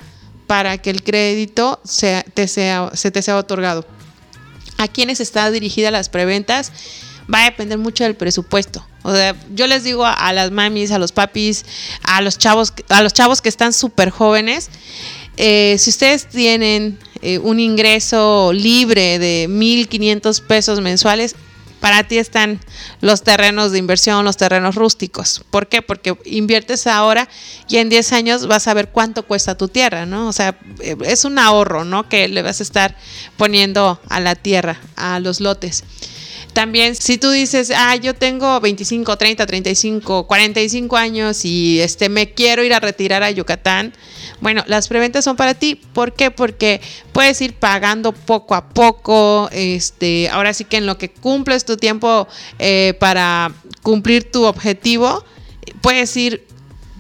[0.47, 3.87] para que el crédito sea, te sea, se te sea otorgado.
[4.77, 6.71] ¿A quiénes está dirigida las preventas?
[7.33, 8.87] Va a depender mucho del presupuesto.
[9.03, 11.65] O sea, yo les digo a, las mamis, a los papis,
[12.03, 14.69] a los chavos, a los chavos que están súper jóvenes,
[15.37, 21.37] eh, si ustedes tienen eh, un ingreso libre de 1.500 pesos mensuales,
[21.81, 22.59] para ti están
[23.01, 25.45] los terrenos de inversión, los terrenos rústicos.
[25.51, 25.83] ¿Por qué?
[25.83, 27.29] Porque inviertes ahora
[27.69, 30.29] y en 10 años vas a ver cuánto cuesta tu tierra, ¿no?
[30.29, 32.09] O sea, eh, es un ahorro, ¿no?
[32.09, 32.97] Que le vas a estar
[33.37, 35.85] poniendo a la tierra, a los lotes.
[36.57, 42.33] También si tú dices, ah, yo tengo 25, 30, 35, 45 años y este me
[42.33, 43.93] quiero ir a retirar a Yucatán,
[44.41, 45.79] bueno, las preventas son para ti.
[45.93, 46.31] ¿Por qué?
[46.31, 46.81] Porque
[47.13, 49.51] puedes ir pagando poco a poco.
[49.53, 52.27] Este, ahora sí que en lo que cumples tu tiempo
[52.59, 55.27] eh, para cumplir tu objetivo,
[55.83, 56.46] puedes ir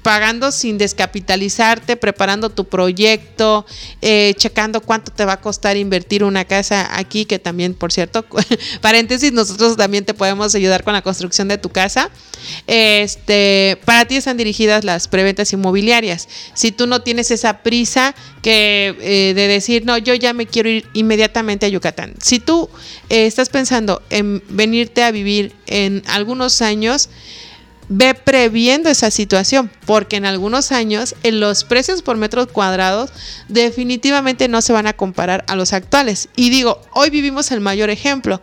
[0.07, 3.66] pagando sin descapitalizarte, preparando tu proyecto,
[4.01, 8.25] eh, checando cuánto te va a costar invertir una casa aquí, que también, por cierto,
[8.81, 12.09] paréntesis, nosotros también te podemos ayudar con la construcción de tu casa.
[12.69, 16.29] Este, para ti están dirigidas las preventas inmobiliarias.
[16.55, 20.69] Si tú no tienes esa prisa que eh, de decir, no, yo ya me quiero
[20.69, 22.14] ir inmediatamente a Yucatán.
[22.23, 22.71] Si tú
[23.09, 27.09] eh, estás pensando en venirte a vivir en algunos años,
[27.88, 33.09] ve previendo esa situación, porque en algunos años en los precios por metro cuadrado
[33.49, 36.29] definitivamente no se van a comparar a los actuales.
[36.37, 38.40] Y digo, hoy vivimos el mayor ejemplo.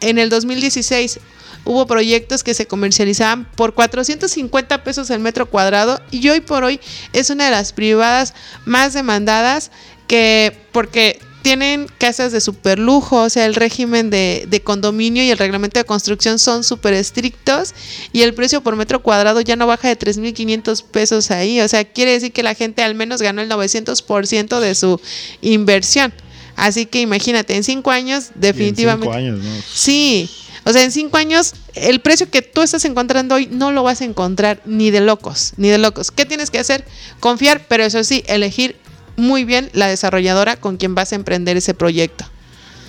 [0.00, 1.20] En el 2016
[1.64, 6.80] hubo proyectos que se comercializaban por 450 pesos el metro cuadrado y hoy por hoy
[7.12, 9.70] es una de las privadas más demandadas
[10.06, 15.38] que porque tienen casas de super lujo, o sea, el régimen de, condominio y el
[15.38, 17.74] reglamento de construcción son súper estrictos
[18.12, 21.84] y el precio por metro cuadrado ya no baja de 3.500 pesos ahí, o sea,
[21.84, 25.00] quiere decir que la gente al menos ganó el 900% de su
[25.40, 26.12] inversión.
[26.56, 29.06] Así que imagínate, en cinco años, definitivamente.
[29.06, 29.62] En cinco años, ¿no?
[29.72, 30.28] Sí,
[30.64, 34.02] o sea, en cinco años, el precio que tú estás encontrando hoy no lo vas
[34.02, 36.10] a encontrar ni de locos, ni de locos.
[36.10, 36.84] ¿Qué tienes que hacer?
[37.18, 38.76] Confiar, pero eso sí, elegir
[39.16, 42.24] muy bien la desarrolladora con quien vas a emprender ese proyecto.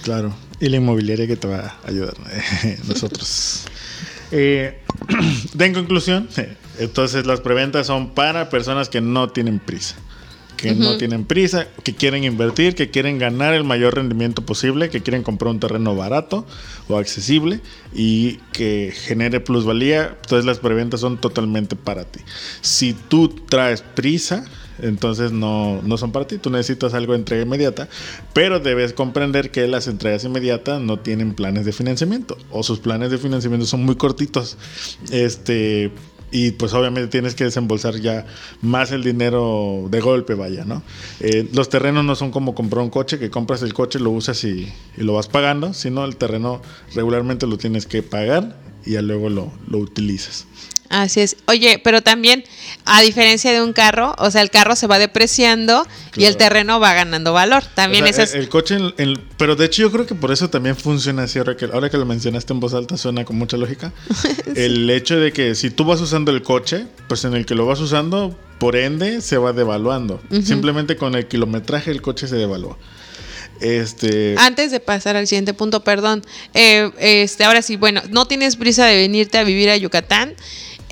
[0.04, 2.16] Claro, y la inmobiliaria que te va a ayudar,
[2.88, 3.66] nosotros.
[4.34, 4.80] Eh,
[5.56, 6.30] de conclusión,
[6.80, 9.98] entonces las preventas son para personas que no tienen prisa
[10.62, 15.02] que no tienen prisa, que quieren invertir, que quieren ganar el mayor rendimiento posible, que
[15.02, 16.46] quieren comprar un terreno barato
[16.88, 17.62] o accesible
[17.94, 20.18] y que genere plusvalía.
[20.22, 22.20] Entonces las preventas son totalmente para ti.
[22.62, 24.46] Si tú traes prisa,
[24.82, 26.38] entonces no, no son para ti.
[26.38, 27.88] Tú necesitas algo de entrega inmediata,
[28.34, 33.12] pero debes comprender que las entregas inmediatas no tienen planes de financiamiento o sus planes
[33.12, 34.58] de financiamiento son muy cortitos.
[35.12, 35.92] Este,
[36.32, 38.26] y pues obviamente tienes que desembolsar ya
[38.62, 40.82] más el dinero de golpe, vaya, ¿no?
[41.20, 44.44] Eh, los terrenos no son como comprar un coche, que compras el coche, lo usas
[44.46, 46.62] y, y lo vas pagando, sino el terreno
[46.96, 50.48] regularmente lo tienes que pagar y ya luego lo, lo utilizas.
[50.92, 51.38] Así es.
[51.48, 52.44] Oye, pero también,
[52.84, 56.82] a diferencia de un carro, o sea, el carro se va depreciando y el terreno
[56.82, 57.64] va ganando valor.
[57.76, 58.44] También o sea, eso el, es...
[58.46, 61.40] el coche, en- en- pero de hecho yo creo que por eso también funciona así.
[61.40, 63.94] Ahora que, ahora que lo mencionaste en voz alta suena con mucha lógica.
[64.56, 67.66] El hecho de que si tú vas usando el coche, pues en el que lo
[67.66, 70.22] vas usando, por ende se va devaluando.
[70.44, 72.78] Simplemente con el kilometraje el coche se devalúa.
[73.60, 76.24] Este, Antes de pasar al siguiente punto, perdón.
[76.54, 80.34] eh, este, ahora sí, bueno, no tienes prisa de venirte a vivir a Yucatán.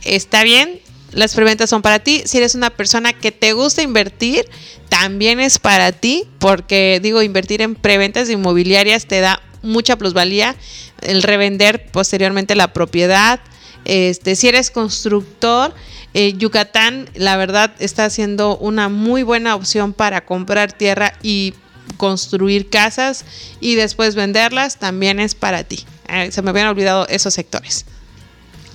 [0.03, 0.79] Está bien,
[1.11, 2.23] las preventas son para ti.
[2.25, 4.45] Si eres una persona que te gusta invertir,
[4.89, 10.55] también es para ti, porque digo, invertir en preventas inmobiliarias te da mucha plusvalía.
[11.01, 13.39] El revender posteriormente la propiedad.
[13.85, 15.73] Este, si eres constructor,
[16.13, 21.53] eh, Yucatán, la verdad, está siendo una muy buena opción para comprar tierra y
[21.97, 23.25] construir casas
[23.59, 25.85] y después venderlas, también es para ti.
[26.07, 27.85] Eh, se me habían olvidado esos sectores.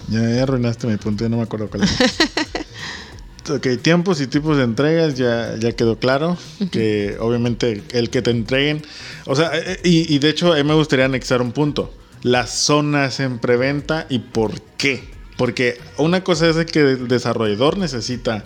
[0.08, 1.90] Ya, arruinaste mi punto, ya no me acuerdo cuál es.
[3.50, 6.36] ok, tiempos y tipos de entregas ya, ya quedó claro.
[6.70, 8.82] Que obviamente el que te entreguen.
[9.26, 11.92] O sea, eh, y, y de hecho, a mí me gustaría anexar un punto.
[12.22, 15.14] Las zonas en preventa y por qué.
[15.36, 18.44] Porque una cosa es que el desarrollador necesita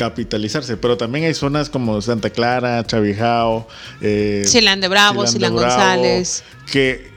[0.00, 3.68] capitalizarse, pero también hay zonas como Santa Clara, Chavijao,
[4.00, 6.42] eh, Silán de Bravo, Bravo, González.
[6.72, 7.10] que,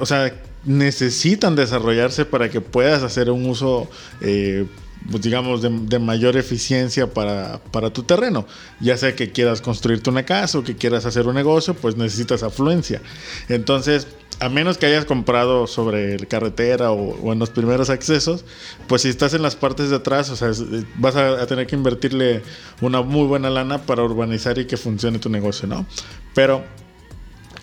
[0.00, 0.34] o sea,
[0.66, 3.88] necesitan desarrollarse para que puedas hacer un uso,
[4.20, 4.66] eh,
[5.10, 8.46] pues, digamos, de, mayor eficiencia para, para tu terreno.
[8.80, 12.42] Ya sea que quieras construirte una casa o que quieras hacer un negocio, pues necesitas
[12.42, 13.00] afluencia.
[13.48, 14.08] Entonces,
[14.40, 18.44] a menos que hayas comprado sobre carretera o, en los primeros accesos,
[18.86, 20.64] pues si estás en las partes de atrás, o sea, es-
[20.98, 22.42] vas a, a tener que invertirle
[22.80, 25.86] una muy buena lana para urbanizar y que funcione tu negocio, ¿no?
[26.34, 26.64] Pero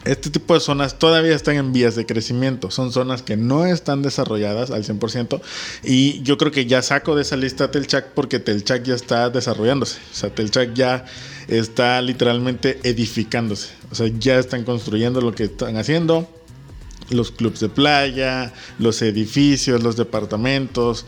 [0.05, 2.71] este tipo de zonas todavía están en vías de crecimiento.
[2.71, 5.41] Son zonas que no están desarrolladas al 100%.
[5.83, 9.99] Y yo creo que ya saco de esa lista Telchac porque Telchac ya está desarrollándose.
[10.11, 11.05] O sea, Telchac ya
[11.47, 13.69] está literalmente edificándose.
[13.91, 16.27] O sea, ya están construyendo lo que están haciendo.
[17.09, 21.05] Los clubes de playa, los edificios, los departamentos,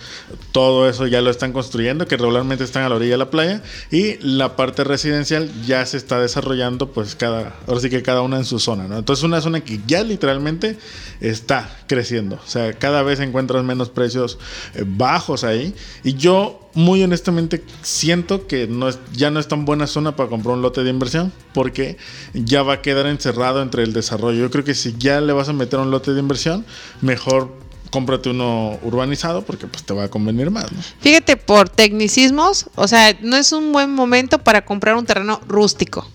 [0.52, 3.64] todo eso ya lo están construyendo, que regularmente están a la orilla de la playa.
[3.92, 8.38] Y la parte residencial ya se está desarrollando, pues cada, ahora sí que cada una
[8.38, 8.98] en su zona, ¿no?
[8.98, 10.78] Entonces una zona que ya literalmente
[11.22, 12.36] está creciendo.
[12.36, 14.38] O sea, cada vez encuentras menos precios
[14.74, 15.74] eh, bajos ahí.
[16.04, 20.30] Y yo, muy honestamente, siento que no es, ya no es tan buena zona para
[20.30, 21.98] comprar un lote de inversión, porque
[22.34, 24.40] ya va a quedar encerrado entre el desarrollo.
[24.42, 26.66] Yo creo que si ya le vas a meter un lote de inversión,
[27.02, 30.66] mejor cómprate uno urbanizado porque pues te va a convenir más.
[31.00, 36.06] Fíjate, por tecnicismos, o sea, no es un buen momento para comprar un terreno rústico,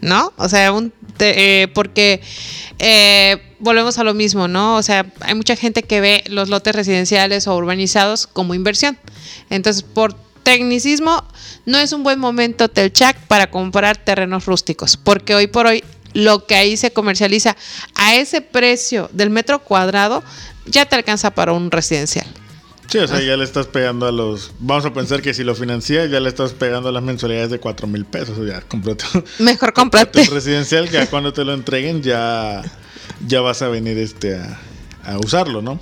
[0.00, 0.32] ¿no?
[0.36, 2.20] O sea, un te- eh, porque
[2.78, 4.76] eh, volvemos a lo mismo, ¿no?
[4.76, 8.98] O sea, hay mucha gente que ve los lotes residenciales o urbanizados como inversión.
[9.50, 11.24] Entonces, por tecnicismo,
[11.66, 15.84] no es un buen momento Telchac para comprar terrenos rústicos, porque hoy por hoy
[16.14, 17.54] lo que ahí se comercializa
[17.94, 20.22] a ese precio del metro cuadrado
[20.64, 22.26] ya te alcanza para un residencial.
[22.90, 24.52] Sí, o sea, ya le estás pegando a los...
[24.60, 27.60] Vamos a pensar que si lo financias, ya le estás pegando a las mensualidades de
[27.60, 28.38] 4 mil pesos.
[28.38, 29.04] O ya, cómprate,
[29.38, 30.22] Mejor cómprate.
[30.22, 32.62] un residencial, ya cuando te lo entreguen ya,
[33.26, 34.58] ya vas a venir este a,
[35.04, 35.78] a usarlo, ¿no?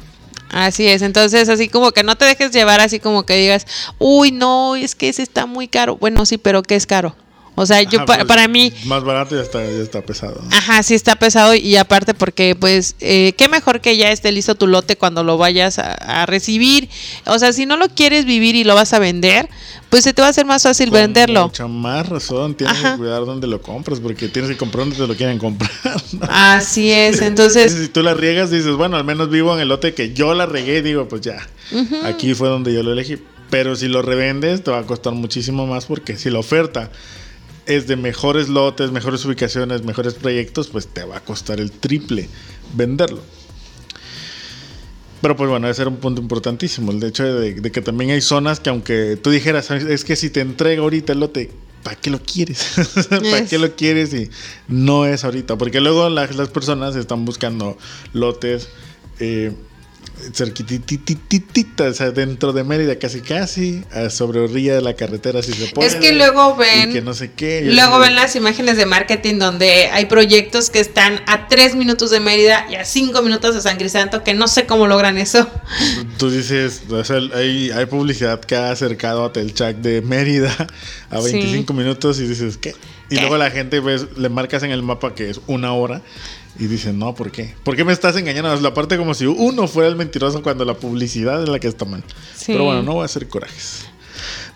[0.50, 3.66] Así es, entonces así como que no te dejes llevar así como que digas,
[3.98, 5.96] uy, no, es que ese está muy caro.
[5.96, 7.14] Bueno, sí, pero ¿qué es caro?
[7.58, 10.40] O sea, yo Ajá, pa- pues, para mí, Más barato ya está, ya está pesado.
[10.52, 14.54] ajá, sí está pesado y aparte porque pues, eh, qué mejor que ya esté listo
[14.54, 16.88] tu lote cuando lo vayas a, a recibir.
[17.24, 19.48] O sea, si no lo quieres vivir y lo vas a vender,
[19.88, 21.44] pues se te va a hacer más fácil Con venderlo.
[21.46, 22.54] Mucha más razón.
[22.54, 22.92] Tienes Ajá.
[22.92, 25.70] que cuidar dónde lo compras porque tienes que comprar donde te lo quieren comprar.
[26.12, 26.26] ¿no?
[26.28, 29.94] Así es, entonces, si tú la riegas, dices, bueno, al menos vivo en el lote
[29.94, 31.38] que yo la regué, digo, pues ya,
[32.04, 33.16] aquí fue donde yo lo elegí.
[33.48, 36.90] Pero si lo revendes, te va a costar muchísimo más porque si la oferta
[37.66, 42.28] es de mejores lotes, mejores ubicaciones, mejores proyectos, pues te va a costar el triple
[42.74, 43.22] venderlo.
[45.20, 48.20] Pero pues bueno, ese era un punto importantísimo, el hecho de, de, que también hay
[48.20, 51.50] zonas que aunque tú dijeras, es que si te entrega ahorita el lote,
[51.82, 52.74] ¿para qué lo quieres?
[53.08, 54.12] ¿Para qué lo quieres?
[54.12, 54.30] Y
[54.68, 57.78] no es ahorita, porque luego las, las personas están buscando
[58.12, 58.68] lotes.
[59.20, 59.52] Eh,
[60.32, 65.66] cerquitititita, o sea, dentro de Mérida, casi casi, sobre orilla de la carretera, si se
[65.68, 65.88] puede.
[65.88, 66.92] Es que luego ven.
[66.92, 67.62] Que no sé qué.
[67.72, 72.20] Luego ven las imágenes de marketing donde hay proyectos que están a tres minutos de
[72.20, 75.48] Mérida y a cinco minutos de San Crisanto, que no sé cómo logran eso.
[76.18, 80.54] Tú dices, o sea, hay, hay publicidad que ha acercado a Telchac de Mérida
[81.10, 82.74] a 25 minutos y dices, ¿qué?
[83.08, 86.02] Y luego la gente ves, le marcas en el mapa que es una hora
[86.58, 87.54] y dicen, no, ¿por qué?
[87.62, 88.52] ¿Por qué me estás engañando?
[88.52, 91.68] Es la parte como si uno fuera el mentiroso cuando la publicidad es la que
[91.68, 92.02] está mal.
[92.46, 93.86] Pero bueno, no voy a hacer corajes.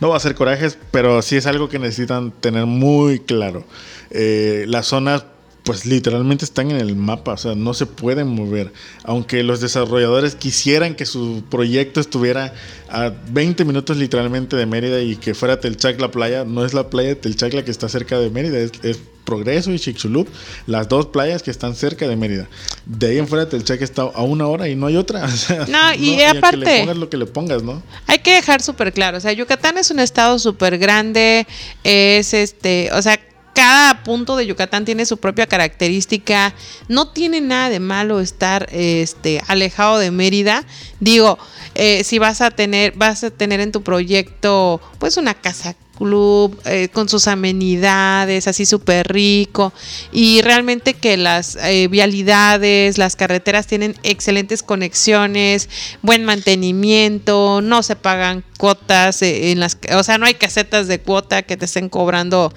[0.00, 3.64] No voy a hacer corajes, pero sí es algo que necesitan tener muy claro.
[4.10, 5.24] Eh, las zonas
[5.64, 8.72] pues literalmente están en el mapa, o sea, no se pueden mover.
[9.04, 12.54] Aunque los desarrolladores quisieran que su proyecto estuviera
[12.88, 16.88] a 20 minutos literalmente de Mérida y que fuera Telchac la playa, no es la
[16.88, 20.26] playa de Telchac la que está cerca de Mérida, es, Progreso y Chicxulub,
[20.66, 22.48] las dos playas que están cerca de Mérida.
[22.86, 25.24] De ahí en fuera Telchac está a una hora y no hay otra.
[25.68, 26.58] no, y aparte...
[26.58, 27.82] que le pongas lo que le pongas, ¿no?
[28.06, 31.46] Hay que dejar súper claro, o sea, Yucatán es un estado súper grande,
[31.84, 33.20] es este, o sea,
[33.60, 36.54] cada punto de Yucatán tiene su propia característica.
[36.88, 40.64] No tiene nada de malo estar este, alejado de Mérida.
[40.98, 41.38] Digo,
[41.74, 46.58] eh, si vas a tener, vas a tener en tu proyecto, pues una casa club,
[46.64, 49.72] eh, con sus amenidades, así súper rico.
[50.12, 55.68] Y realmente que las eh, vialidades, las carreteras tienen excelentes conexiones,
[56.00, 61.00] buen mantenimiento, no se pagan cuotas eh, en las, o sea, no hay casetas de
[61.00, 62.52] cuota que te estén cobrando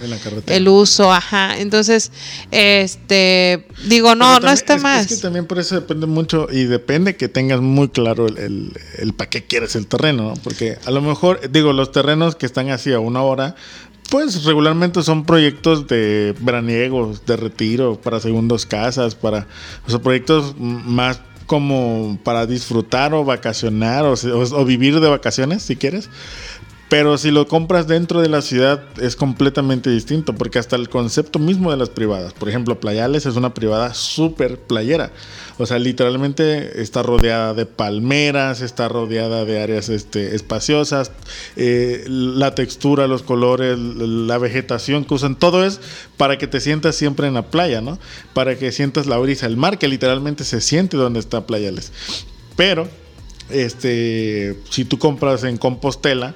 [0.48, 1.58] el uso, ajá.
[1.58, 2.12] Entonces,
[2.52, 5.12] este, digo, no, no está más.
[5.12, 9.14] Es que también por eso depende mucho y depende que tengas muy claro el, el,
[9.14, 12.94] para qué quieres el terreno, Porque a lo mejor, digo, los terrenos que están así
[12.94, 13.33] a una hora
[14.10, 19.48] pues regularmente son proyectos de veraniegos, de retiro, para segundos casas, para
[19.92, 26.10] o proyectos más como para disfrutar o vacacionar o, vivir de vacaciones, si quieres.
[26.94, 31.40] Pero si lo compras dentro de la ciudad es completamente distinto, porque hasta el concepto
[31.40, 35.12] mismo de las privadas, por ejemplo, Playales es una privada súper playera.
[35.58, 41.10] O sea, literalmente está rodeada de palmeras, está rodeada de áreas este, espaciosas,
[41.56, 45.82] eh, la textura, los colores, la vegetación que usan, todo es
[46.16, 47.98] para que te sientas siempre en la playa, ¿no?
[48.36, 51.92] Para que sientas la brisa, el mar que literalmente se siente donde está Playales.
[52.56, 52.88] Pero,
[53.50, 56.36] este, si tú compras en Compostela,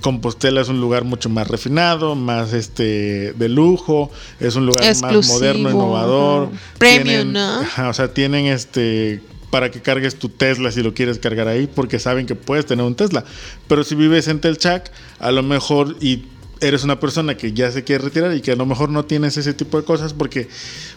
[0.00, 5.28] Compostela es un lugar mucho más refinado, más este de lujo, es un lugar más
[5.28, 6.50] moderno, innovador.
[6.78, 7.60] Premium, ¿no?
[7.88, 12.00] o sea, tienen este para que cargues tu Tesla si lo quieres cargar ahí, porque
[12.00, 13.24] saben que puedes tener un Tesla.
[13.68, 16.24] Pero si vives en Telchac, a lo mejor y
[16.60, 19.36] eres una persona que ya se quiere retirar y que a lo mejor no tienes
[19.36, 20.48] ese tipo de cosas porque,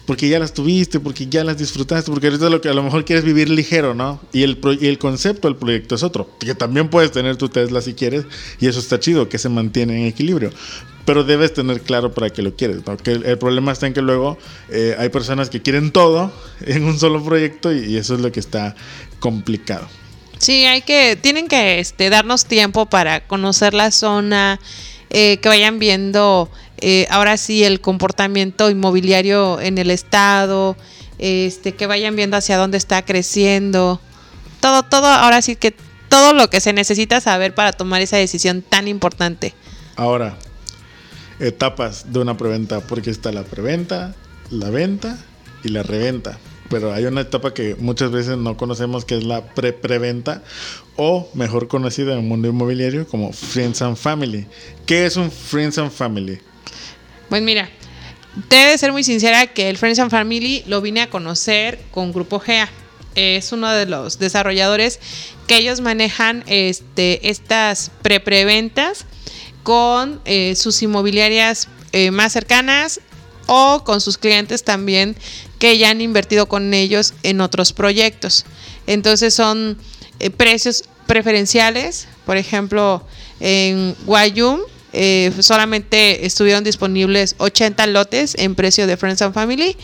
[0.05, 3.05] porque ya las tuviste, porque ya las disfrutaste, porque ahorita lo que a lo mejor
[3.05, 4.21] quieres vivir ligero, ¿no?
[4.33, 7.81] Y el, y el concepto del proyecto es otro, que también puedes tener tu Tesla
[7.81, 8.25] si quieres
[8.59, 10.51] y eso está chido, que se mantiene en equilibrio.
[11.05, 12.97] Pero debes tener claro para qué lo quieres, ¿no?
[13.05, 14.37] El, problema está en que luego
[14.69, 16.33] eh, hay personas que quieren todo
[16.65, 18.75] en un solo proyecto y, y eso es lo que está
[19.19, 19.87] complicado.
[20.37, 24.59] Sí, hay que, tienen que este, darnos tiempo para conocer la zona,
[25.09, 30.77] eh, que vayan viendo eh, ahora sí el comportamiento inmobiliario en el estado,
[31.17, 33.99] este, que vayan viendo hacia dónde está creciendo.
[34.59, 35.73] Todo, todo, ahora sí que
[36.09, 39.53] todo lo que se necesita saber para tomar esa decisión tan importante.
[39.95, 40.37] Ahora,
[41.39, 44.15] etapas de una preventa, porque está la preventa,
[44.51, 45.17] la venta
[45.63, 46.37] y la reventa
[46.69, 50.43] pero hay una etapa que muchas veces no conocemos que es la pre-preventa
[50.95, 54.47] o mejor conocida en el mundo inmobiliario como Friends and Family.
[54.85, 56.39] ¿Qué es un Friends and Family?
[57.29, 57.69] Pues mira,
[58.49, 62.39] debe ser muy sincera que el Friends and Family lo vine a conocer con Grupo
[62.39, 62.69] GEA.
[63.15, 64.99] Es uno de los desarrolladores
[65.47, 69.05] que ellos manejan este, estas pre-preventas
[69.63, 73.01] con eh, sus inmobiliarias eh, más cercanas
[73.47, 75.15] o con sus clientes también
[75.59, 78.45] que ya han invertido con ellos en otros proyectos.
[78.85, 79.77] Entonces son
[80.19, 83.03] eh, precios preferenciales, por ejemplo,
[83.39, 84.59] en Guayum
[84.93, 89.75] eh, solamente estuvieron disponibles 80 lotes en precio de Friends and Family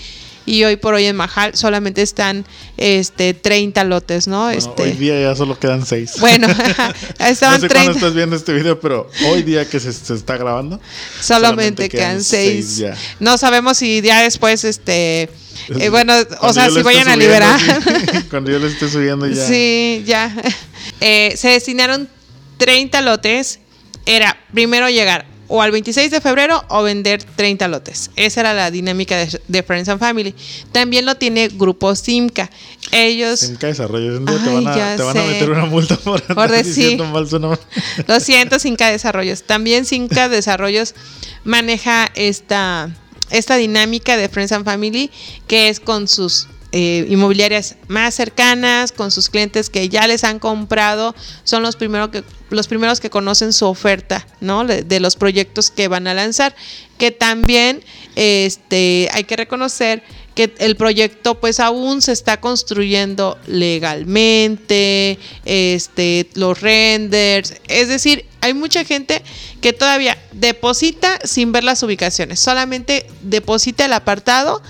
[0.45, 2.45] y hoy por hoy en Majal solamente están
[2.77, 4.43] este 30 lotes, ¿no?
[4.45, 6.13] Bueno, este, Hoy día ya solo quedan seis.
[6.19, 6.47] bueno,
[7.19, 7.69] estaban no sé 30.
[7.69, 10.79] cuándo estás viendo este video, pero hoy día que se, se está grabando.
[11.21, 12.77] Solamente quedan seis.
[12.77, 12.95] ya.
[13.19, 15.29] No sabemos si ya después, este,
[15.79, 17.59] eh, bueno, o Cuando sea, yo lo si vayan a subiendo, liberar.
[17.59, 18.23] sí.
[18.29, 19.45] Cuando yo lo esté subiendo ya.
[19.47, 20.35] Sí, ya.
[20.99, 22.09] Eh, se destinaron
[22.57, 23.59] 30 lotes.
[24.05, 25.25] Era primero llegar
[25.55, 28.09] o al 26 de febrero o vender 30 lotes.
[28.15, 30.33] Esa era la dinámica de, de Friends and Family.
[30.71, 32.49] También lo tiene Grupo Simca.
[32.91, 34.19] Ellos, Simca Desarrollo.
[34.25, 36.97] Te Ay, van, a, ya te van a meter una multa por, decir.
[36.97, 37.59] diciendo nombre.
[38.07, 39.43] lo siento, Simca Desarrollos.
[39.43, 40.95] También Simca Desarrollos
[41.43, 42.89] maneja esta,
[43.29, 45.11] esta dinámica de Friends and Family
[45.45, 50.39] que es con sus eh, inmobiliarias más cercanas, con sus clientes que ya les han
[50.39, 54.65] comprado, son los, primero que, los primeros que conocen su oferta, ¿no?
[54.65, 56.55] De, de los proyectos que van a lanzar.
[56.97, 57.83] Que también
[58.15, 60.03] este, hay que reconocer
[60.35, 68.53] que el proyecto pues aún se está construyendo legalmente, este, los renders, es decir, hay
[68.53, 69.21] mucha gente
[69.61, 74.61] que todavía deposita sin ver las ubicaciones, solamente deposita el apartado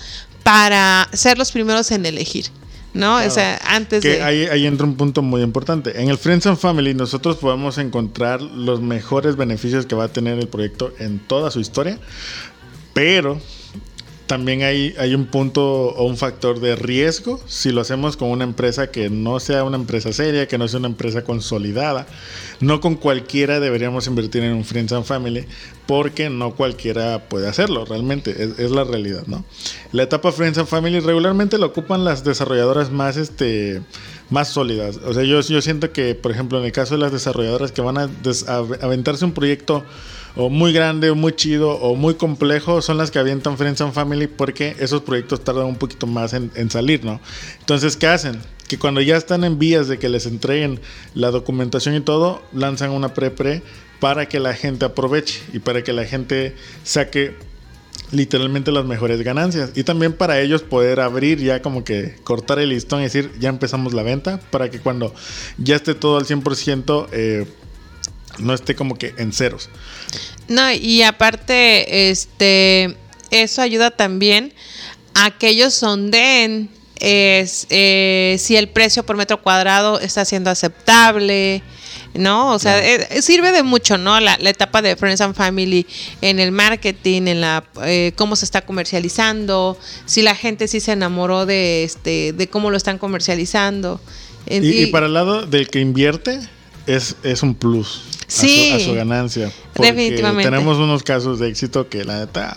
[0.44, 2.46] para ser los primeros en elegir,
[2.92, 3.16] ¿no?
[3.16, 4.22] O sea, antes Que de...
[4.22, 6.00] ahí, ahí entra un punto muy importante.
[6.00, 10.38] En el Friends and Family nosotros podemos encontrar los mejores beneficios que va a tener
[10.38, 11.98] el proyecto en toda su historia,
[12.92, 13.40] pero
[14.26, 18.44] también hay, hay un punto o un factor de riesgo si lo hacemos con una
[18.44, 22.06] empresa que no sea una empresa seria, que no sea una empresa consolidada.
[22.60, 25.46] No con cualquiera deberíamos invertir en un Friends and Family
[25.86, 29.44] porque no cualquiera puede hacerlo, realmente, es, la realidad, ¿no?
[29.92, 33.82] La etapa Friends and Family regularmente la ocupan las desarrolladoras más, este,
[34.30, 34.98] más sólidas.
[35.04, 37.82] O sea, yo, yo siento que, por ejemplo, en el caso de las desarrolladoras que
[37.82, 39.84] van a, a aventarse un proyecto
[40.36, 43.92] o muy grande, o muy chido, o muy complejo, son las que avientan Friends and
[43.92, 47.20] Family porque esos proyectos tardan un poquito más en, salir, ¿no?
[47.60, 48.40] Entonces, ¿qué hacen?
[48.68, 50.80] Que cuando ya están en vías de que les entreguen
[51.14, 53.62] la documentación y todo, lanzan una pre-pre
[54.00, 57.36] para que la gente aproveche y para que la gente saque
[58.10, 59.70] literalmente las mejores ganancias.
[59.74, 63.48] Y también para ellos poder abrir ya como que cortar el listón y decir, ya
[63.48, 65.14] empezamos la venta, para que cuando
[65.58, 67.46] ya esté todo al 100%, eh,
[68.38, 69.68] no esté como que en ceros.
[70.48, 72.96] No, y aparte, este,
[73.30, 74.52] eso ayuda también
[75.14, 76.68] a que ellos sondeen
[77.00, 81.62] es, eh, si el precio por metro cuadrado está siendo aceptable,
[82.14, 82.52] ¿no?
[82.52, 84.20] O sea, eh, sirve de mucho, ¿no?
[84.20, 85.86] La, la etapa de Friends and Family
[86.20, 90.92] en el marketing, en la eh, cómo se está comercializando, si la gente sí se
[90.92, 94.00] enamoró de este, de cómo lo están comercializando.
[94.46, 96.38] En- Y, y para el lado del que invierte,
[96.86, 98.02] es, es un plus.
[98.26, 98.72] A su- Sí.
[98.72, 99.52] A su, ganancia.
[99.74, 100.50] Porque Definitivamente.
[100.50, 102.56] Tenemos unos casos de éxito que la neta,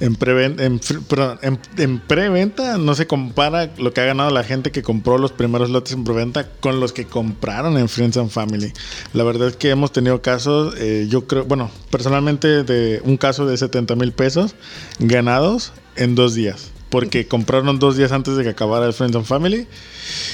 [0.00, 4.30] en, preven- en, fr- perdón, en, en preventa no se compara lo que ha ganado
[4.30, 8.16] la gente que compró los primeros lotes en preventa con los que compraron en Friends
[8.16, 8.72] and Family.
[9.12, 13.46] La verdad es que hemos tenido casos, eh, yo creo, bueno, personalmente de un caso
[13.46, 14.54] de 70 mil pesos
[14.98, 16.71] ganados en dos días.
[16.92, 19.66] Porque compraron dos días antes de que acabara el Friends and Family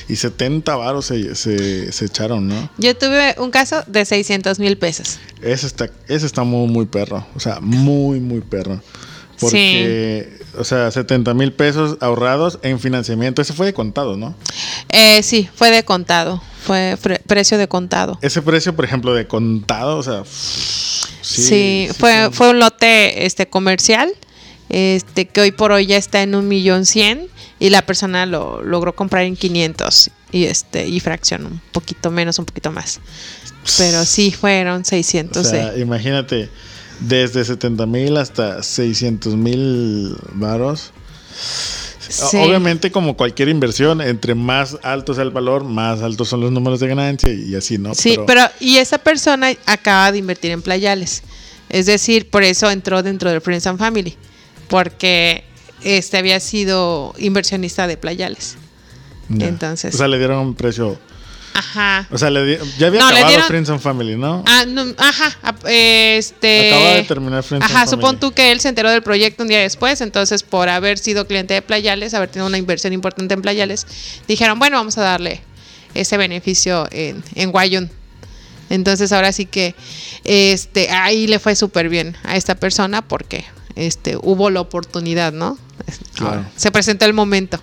[0.09, 2.68] y 70 varos se, se, se echaron, ¿no?
[2.78, 5.18] Yo tuve un caso de 600 mil pesos.
[5.40, 7.24] Ese está, ese está muy, muy perro.
[7.36, 8.82] O sea, muy, muy perro.
[9.40, 13.40] Porque, o sea, 70 mil pesos ahorrados en financiamiento.
[13.40, 14.34] Ese fue de contado, ¿no?
[14.88, 16.42] Eh, sí, fue de contado.
[16.64, 18.18] Fue precio de contado.
[18.20, 20.24] Ese precio, por ejemplo, de contado, o sea.
[20.26, 24.11] Sí, Sí, fue, son- fue un lote este comercial,
[24.68, 27.26] este que hoy por hoy ya está en un millón cien
[27.58, 32.38] y la persona lo logró comprar en 500 y este y fracción un poquito menos,
[32.38, 33.00] un poquito más.
[33.76, 36.48] Pero sí fueron O 600 sea, de- imagínate,
[37.00, 40.92] desde 70 mil hasta 600 mil varos.
[42.08, 42.38] Sí.
[42.38, 46.80] Obviamente, como cualquier inversión, entre más alto sea el valor, más altos son los números
[46.80, 47.94] de ganancia y así, ¿no?
[47.94, 51.22] Sí, pero, y esa persona acaba de invertir en playales.
[51.68, 54.16] Es decir, por eso entró dentro del Friends and Family,
[54.68, 55.44] porque
[55.82, 58.56] este había sido inversionista de playales.
[59.28, 59.46] Ya.
[59.46, 60.98] entonces- O sea, le dieron un precio.
[61.54, 62.06] Ajá.
[62.10, 64.44] O sea, le di- ya había No, acabado dieron- Friends and Family, ¿no?
[64.46, 66.72] Ah, no, ajá, este...
[66.72, 67.90] Acaba de terminar Friends and Ajá, Family.
[68.02, 71.26] supón tú que él se enteró del proyecto un día después, entonces por haber sido
[71.26, 73.86] cliente de Playales, haber tenido una inversión importante en Playales,
[74.28, 75.40] dijeron, bueno, vamos a darle
[75.94, 77.90] ese beneficio en, en Guayun.
[78.70, 79.74] Entonces ahora sí que
[80.24, 83.44] este ahí le fue súper bien a esta persona porque
[83.86, 85.56] este hubo la oportunidad, ¿no?
[86.14, 86.44] Claro.
[86.56, 87.58] Se presentó el momento.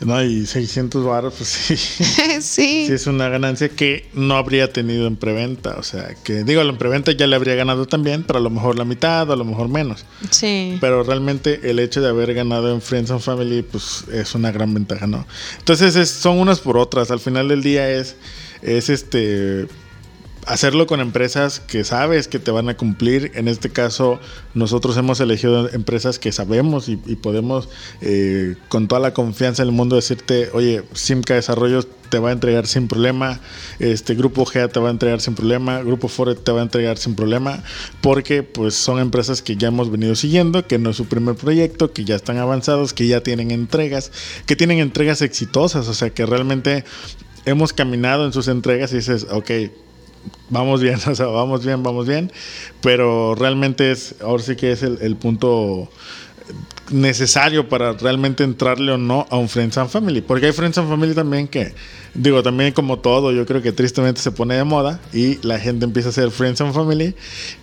[0.00, 1.76] No, y 600 baros, pues sí.
[2.40, 2.40] sí.
[2.40, 5.74] Sí, es una ganancia que no habría tenido en preventa.
[5.76, 8.78] O sea, que digo, en preventa ya le habría ganado también, pero a lo mejor
[8.78, 10.04] la mitad o a lo mejor menos.
[10.30, 10.78] Sí.
[10.80, 14.72] Pero realmente el hecho de haber ganado en Friends and Family, pues es una gran
[14.72, 15.26] ventaja, ¿no?
[15.58, 17.10] Entonces es- son unas por otras.
[17.10, 18.14] Al final del día es,
[18.62, 19.66] es este
[20.48, 23.32] hacerlo con empresas que sabes que te van a cumplir.
[23.34, 24.18] En este caso,
[24.54, 27.68] nosotros hemos elegido empresas que sabemos y, podemos
[28.00, 32.66] eh, con toda la confianza del mundo decirte, oye, Simca Desarrollos te va a entregar
[32.66, 33.40] sin problema,
[33.78, 36.96] este Grupo GEA te va a entregar sin problema, Grupo Foret te va a entregar
[36.96, 37.62] sin problema,
[38.00, 41.92] porque pues son empresas que ya hemos venido siguiendo, que no es su primer proyecto,
[41.92, 44.10] que ya están avanzados, que ya tienen entregas,
[44.46, 46.84] que tienen entregas exitosas, o sea que realmente
[47.44, 49.50] hemos caminado en sus entregas y dices, ok,
[50.50, 52.32] vamos bien, vamos bien, vamos bien,
[52.80, 55.88] pero realmente es, ahora sí que es el, el punto
[56.90, 60.88] necesario para realmente entrarle o no a un Friends and Family, porque hay Friends and
[60.88, 61.74] Family también que,
[62.14, 65.84] digo, también como todo, yo creo que tristemente se pone de moda y la gente
[65.84, 67.14] empieza a hacer Friends and Family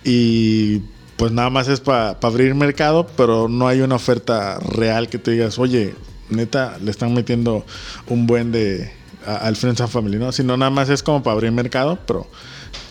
[0.04, 0.82] y
[1.16, 5.32] pues nada más es para abrir mercado, pero no hay una oferta real que te
[5.32, 5.94] digas, oye,
[6.28, 7.64] neta, le están metiendo
[8.08, 8.92] un buen de
[9.26, 10.32] a- al Friends and Family, ¿no?
[10.32, 12.26] Sino nada más es como para abrir mercado, pero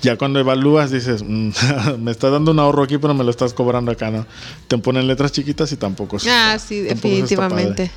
[0.01, 1.49] ya cuando evalúas dices, "Mm,
[1.99, 4.25] me estás dando un ahorro aquí, pero me lo estás cobrando acá, ¿no?
[4.67, 7.91] Te ponen letras chiquitas y tampoco Ah, está- sí, definitivamente.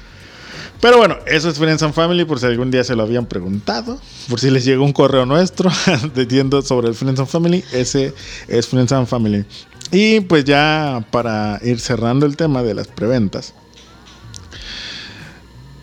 [0.80, 4.00] Pero bueno, eso es Friends and Family, por si algún día se lo habían preguntado,
[4.28, 5.70] por si les llegó un correo nuestro
[6.14, 8.14] diciendo sobre el Friends and Family, ese
[8.46, 9.44] es Friends and Family.
[9.90, 13.54] Y pues ya para ir cerrando el tema de las preventas.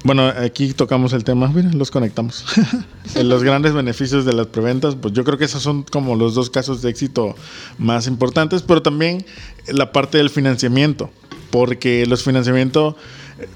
[0.05, 2.45] Bueno, aquí tocamos el tema, mira, los conectamos.
[3.23, 6.51] Los grandes beneficios de las preventas, pues yo creo que esos son como los dos
[6.51, 7.35] casos de éxito
[7.79, 9.25] más importantes, pero también
[9.67, 11.09] la parte del financiamiento,
[11.49, 12.93] porque los financiamientos,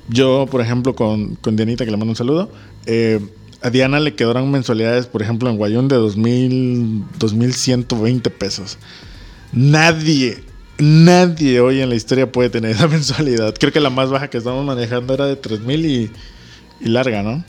[0.07, 2.51] yo por ejemplo con, con Dianita, que le mando un saludo,
[2.87, 3.19] eh,
[3.61, 8.79] a Diana le quedaron mensualidades, por ejemplo en Guayón de 2000, 2120 pesos.
[9.51, 10.43] Nadie,
[10.79, 13.53] nadie hoy en la historia puede tener esa mensualidad.
[13.59, 16.11] Creo que la más baja que estamos manejando era de 3000 y,
[16.79, 17.43] y larga, ¿no?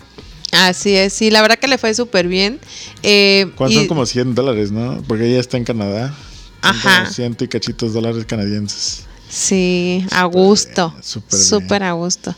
[0.52, 2.58] Así es, sí, la verdad que le fue súper bien.
[3.02, 5.02] Eh, ¿Cuánto y- son como 100 dólares, no?
[5.06, 6.14] Porque ella está en Canadá.
[6.62, 7.00] Ajá.
[7.02, 9.04] como 100 y cachitos dólares canadienses.
[9.30, 10.92] Sí, a gusto.
[11.02, 12.34] súper a gusto.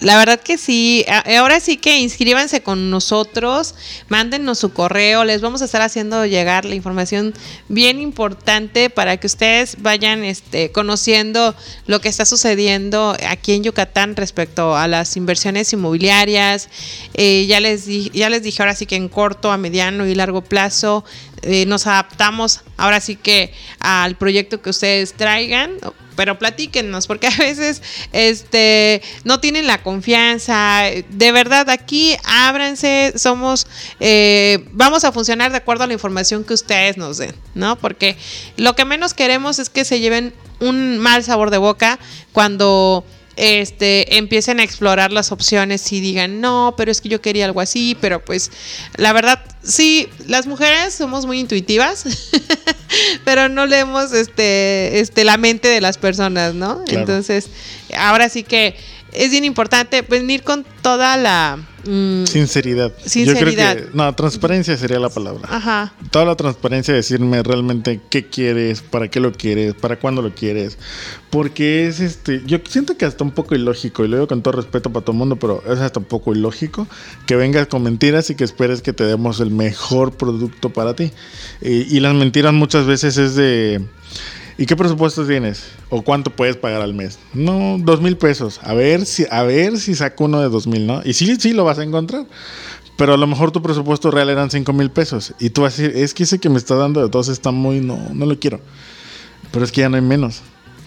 [0.00, 1.04] La verdad que sí.
[1.36, 3.74] Ahora sí que inscríbanse con nosotros,
[4.08, 7.34] mándenos su correo, les vamos a estar haciendo llegar la información
[7.68, 11.54] bien importante para que ustedes vayan este, conociendo
[11.86, 16.68] lo que está sucediendo aquí en Yucatán respecto a las inversiones inmobiliarias.
[17.14, 20.14] Eh, ya, les di- ya les dije ahora sí que en corto, a mediano y
[20.14, 21.04] largo plazo
[21.42, 25.72] eh, nos adaptamos ahora sí que al proyecto que ustedes traigan,
[26.18, 27.80] pero platíquenos, porque a veces
[28.12, 30.82] este, no tienen la confianza.
[31.10, 33.68] De verdad, aquí ábranse, somos,
[34.00, 37.76] eh, vamos a funcionar de acuerdo a la información que ustedes nos den, ¿no?
[37.76, 38.16] Porque
[38.56, 42.00] lo que menos queremos es que se lleven un mal sabor de boca
[42.32, 43.04] cuando
[43.38, 47.60] este, empiecen a explorar las opciones y digan, no, pero es que yo quería algo
[47.60, 48.50] así, pero pues
[48.96, 52.04] la verdad, sí, las mujeres somos muy intuitivas,
[53.24, 56.84] pero no leemos este, este, la mente de las personas, ¿no?
[56.84, 57.00] Claro.
[57.00, 57.48] Entonces,
[57.96, 58.76] ahora sí que
[59.18, 61.58] es bien importante venir con toda la...
[61.84, 62.92] mm, Sinceridad.
[63.04, 63.74] Sinceridad.
[63.76, 65.48] Yo creo que, no, transparencia sería la palabra.
[65.50, 65.92] ajá.
[66.10, 70.78] Toda la transparencia, decirme realmente qué quieres, para qué lo quieres, para cuándo lo quieres.
[71.30, 74.52] Porque es este, yo siento que hasta un poco ilógico, y lo digo con todo
[74.52, 76.86] respeto para todo el mundo, pero es hasta un poco ilógico
[77.26, 81.12] que vengas con mentiras y que esperes que te demos el mejor producto para ti.
[81.60, 83.84] Y, y las mentiras muchas veces es de...
[84.58, 85.70] ¿Y qué presupuesto tienes?
[85.88, 87.20] ¿O cuánto puedes pagar al mes?
[87.32, 88.58] No, dos mil pesos.
[88.64, 91.00] A ver si, a ver si saco uno de dos mil, ¿no?
[91.04, 92.26] Y sí, sí lo vas a encontrar.
[92.96, 95.32] Pero a lo mejor tu presupuesto real eran cinco mil pesos.
[95.38, 97.52] Y tú vas a decir, es que ese que me está dando de dos está
[97.52, 98.60] muy, no, no lo quiero.
[99.52, 100.42] Pero es que ya no hay menos.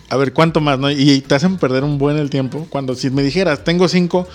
[0.09, 0.77] A ver, ¿cuánto más?
[0.77, 0.91] No?
[0.91, 2.67] Y te hacen perder un buen el tiempo.
[2.69, 4.27] Cuando si me dijeras, tengo cinco,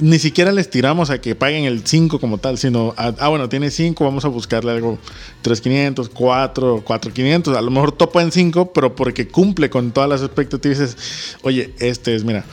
[0.00, 3.48] ni siquiera les tiramos a que paguen el 5 como tal, sino, a- ah, bueno,
[3.48, 4.98] tiene 5, vamos a buscarle algo
[5.42, 7.56] 3,500, 4, 4,500.
[7.56, 10.96] A lo mejor topa en 5, pero porque cumple con todas las expectativas,
[11.42, 12.44] oye, este es, mira.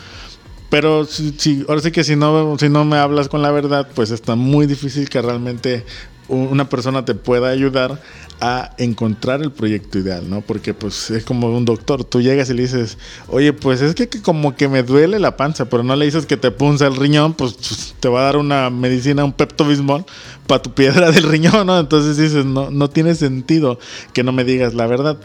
[0.70, 4.12] Pero si, ahora sí que si no, si no me hablas con la verdad, pues
[4.12, 5.86] está muy difícil que realmente
[6.28, 8.02] una persona te pueda ayudar
[8.40, 10.42] a encontrar el proyecto ideal, ¿no?
[10.42, 12.98] Porque pues es como un doctor, tú llegas y le dices,
[13.30, 16.26] oye, pues es que, que como que me duele la panza, pero no le dices
[16.28, 20.06] que te punza el riñón, pues, pues, te va a dar una medicina, un Pepto-Bismol
[20.46, 21.80] para tu piedra del riñón, ¿no?
[21.80, 23.80] Entonces dices, no, no tiene sentido
[24.14, 25.18] que no me digas la verdad.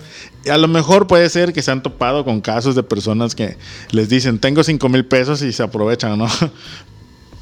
[0.51, 3.59] A lo mejor puede ser que se han topado con casos de personas que
[3.91, 6.27] les dicen, tengo 5 mil pesos y se aprovechan, ¿no?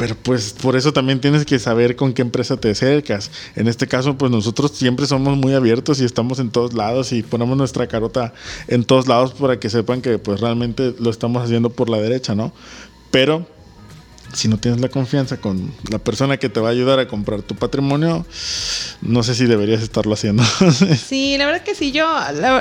[0.01, 3.31] Pero pues por eso también tienes que saber con qué empresa te acercas.
[3.55, 7.23] En este caso, pues nosotros siempre somos muy abiertos y estamos en todos lados y
[7.23, 8.33] ponemos nuestra carota
[8.67, 12.35] en todos lados para que sepan que pues realmente lo estamos haciendo por la derecha,
[12.35, 12.51] ¿no?
[13.11, 13.47] Pero
[14.33, 17.43] si no tienes la confianza con la persona que te va a ayudar a comprar
[17.43, 18.27] tu patrimonio,
[19.03, 20.43] no sé si deberías estarlo haciendo.
[21.09, 22.07] sí, la verdad que sí, yo,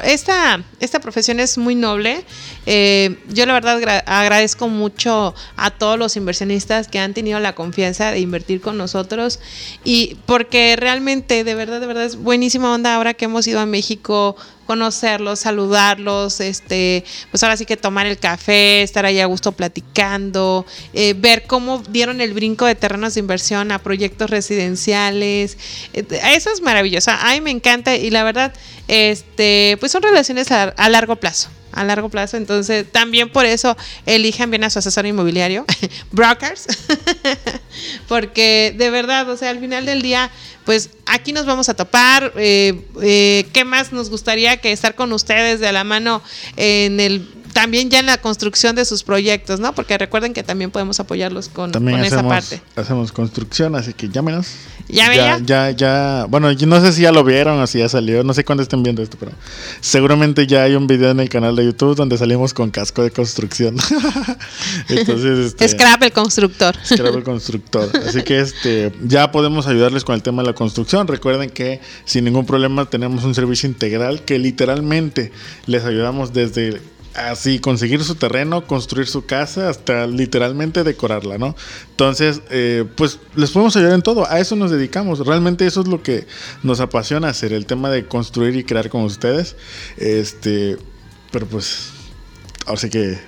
[0.03, 2.23] esta, esta profesión es muy noble.
[2.65, 8.11] Eh, yo la verdad agradezco mucho a todos los inversionistas que han tenido la confianza
[8.11, 9.39] de invertir con nosotros
[9.83, 13.65] y porque realmente, de verdad, de verdad es buenísima onda ahora que hemos ido a
[13.65, 14.35] México
[14.69, 20.63] conocerlos, saludarlos, este, pues ahora sí que tomar el café, estar ahí a gusto platicando,
[20.93, 25.57] eh, ver cómo dieron el brinco de terrenos de inversión a proyectos residenciales.
[25.93, 26.05] Eh,
[26.35, 27.09] eso es maravilloso.
[27.09, 28.53] A mí me encanta y la verdad,
[28.87, 32.37] este, pues son relaciones a, a largo plazo a largo plazo.
[32.37, 35.65] Entonces, también por eso elijan bien a su asesor inmobiliario,
[36.11, 36.67] brokers,
[38.07, 40.31] porque de verdad, o sea, al final del día,
[40.65, 42.33] pues aquí nos vamos a topar.
[42.35, 46.21] Eh, eh, ¿Qué más nos gustaría que estar con ustedes de la mano
[46.57, 49.75] en el también ya en la construcción de sus proyectos, ¿no?
[49.75, 52.61] Porque recuerden que también podemos apoyarlos con, esa parte.
[52.77, 54.47] Hacemos construcción, así que llámenos.
[54.87, 57.89] ¿Ya, ya, ya, ya, bueno, yo no sé si ya lo vieron o si ya
[57.89, 59.33] salió, no sé cuándo estén viendo esto, pero
[59.81, 63.11] seguramente ya hay un video en el canal de YouTube donde salimos con casco de
[63.11, 63.75] construcción.
[64.87, 66.77] Entonces, este, Scrap el constructor.
[66.81, 67.91] Scrap el constructor.
[68.07, 71.07] Así que este, ya podemos ayudarles con el tema de la construcción.
[71.07, 75.33] Recuerden que sin ningún problema tenemos un servicio integral que literalmente
[75.67, 76.81] les ayudamos desde
[77.27, 81.55] así conseguir su terreno, construir su casa, hasta literalmente decorarla, ¿no?
[81.91, 85.87] Entonces, eh, pues les podemos ayudar en todo, a eso nos dedicamos, realmente eso es
[85.87, 86.27] lo que
[86.63, 89.55] nos apasiona hacer, el tema de construir y crear con ustedes,
[89.97, 90.77] este,
[91.31, 91.89] pero pues,
[92.65, 93.19] ahora sí que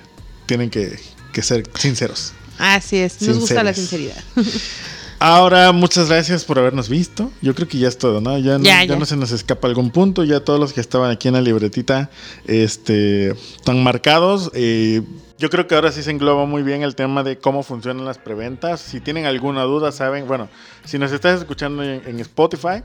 [0.46, 0.98] tienen que,
[1.42, 2.32] ser sinceros.
[2.58, 4.22] Así es, nos gusta la sinceridad.
[5.24, 7.30] Ahora, muchas gracias por habernos visto.
[7.40, 8.36] Yo creo que ya es todo, ¿no?
[8.38, 10.24] Ya, no, se nos escapa algún punto.
[10.24, 12.10] Ya todos los que estaban aquí en la libretita
[12.44, 14.50] este, están marcados.
[14.52, 15.00] Eh,
[15.38, 18.18] yo creo que ahora sí se engloba muy bien el tema de cómo funcionan las
[18.18, 18.80] preventas.
[18.80, 20.48] Si tienen alguna duda, saben, bueno,
[20.84, 22.82] si nos estás escuchando en Spotify,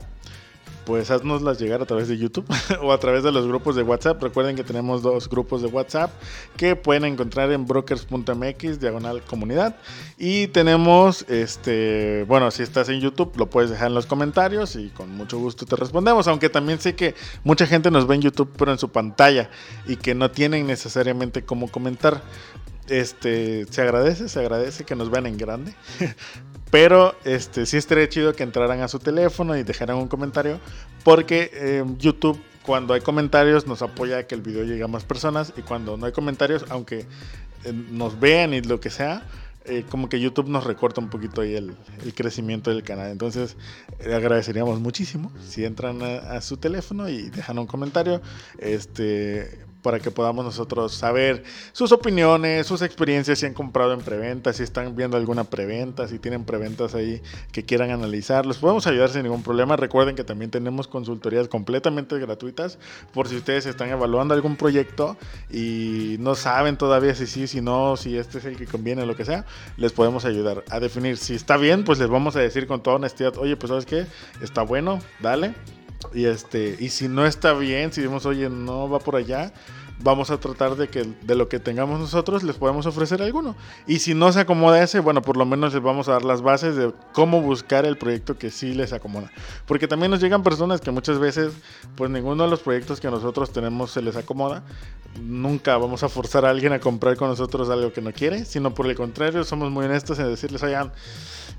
[0.88, 2.46] pues haznoslas llegar a través de YouTube
[2.82, 4.22] o a través de los grupos de WhatsApp.
[4.22, 6.10] Recuerden que tenemos dos grupos de WhatsApp
[6.56, 9.76] que pueden encontrar en brokers.mx, diagonal comunidad.
[10.16, 14.88] Y tenemos, este, bueno, si estás en YouTube, lo puedes dejar en los comentarios y
[14.88, 16.26] con mucho gusto te respondemos.
[16.26, 17.14] Aunque también sé que
[17.44, 19.50] mucha gente nos ve en YouTube, pero en su pantalla
[19.86, 22.22] y que no tienen necesariamente cómo comentar.
[22.88, 25.74] Este, se agradece, se agradece que nos vean en grande.
[26.70, 30.60] Pero este, sí estaría chido que entraran a su teléfono y dejaran un comentario.
[31.04, 35.04] Porque eh, YouTube, cuando hay comentarios, nos apoya a que el video llegue a más
[35.04, 35.52] personas.
[35.56, 37.06] Y cuando no hay comentarios, aunque
[37.64, 39.22] eh, nos vean y lo que sea,
[39.64, 41.74] eh, como que YouTube nos recorta un poquito ahí el,
[42.14, 43.10] crecimiento del canal.
[43.10, 43.56] Entonces,
[44.00, 48.20] agradeceríamos muchísimo si entran a, a, su teléfono y dejan un comentario.
[48.58, 54.52] Este, para que podamos nosotros saber sus opiniones, sus experiencias, si han comprado en preventa,
[54.52, 57.22] si están viendo alguna preventa, si tienen preventas ahí
[57.52, 58.46] que quieran analizar.
[58.46, 59.76] Los podemos ayudar sin ningún problema.
[59.76, 62.78] Recuerden que también tenemos consultorías completamente gratuitas
[63.12, 65.16] por si ustedes están evaluando algún proyecto
[65.50, 69.16] y no saben todavía si sí, si no, si este es el que conviene, lo
[69.16, 69.44] que sea.
[69.76, 72.96] Les podemos ayudar a definir si está bien, pues les vamos a decir con toda
[72.96, 74.06] honestidad, oye, pues sabes qué,
[74.42, 75.54] está bueno, dale
[76.12, 79.52] y este, y si no está bien, si decimos, oye, no va por allá,
[80.00, 83.56] vamos a tratar de que de lo que tengamos nosotros les podemos ofrecer alguno.
[83.86, 86.42] Y si no se acomoda ese, bueno, por lo menos les vamos a dar las
[86.42, 89.30] bases de cómo buscar el proyecto que sí les acomoda.
[89.66, 91.52] Porque también nos llegan personas que muchas veces,
[91.96, 94.62] pues ninguno de los proyectos que nosotros tenemos se les acomoda.
[95.20, 98.74] Nunca vamos a forzar a alguien a comprar con nosotros algo que no quiere, sino
[98.74, 100.92] por el contrario, somos muy honestos en decirles, oigan,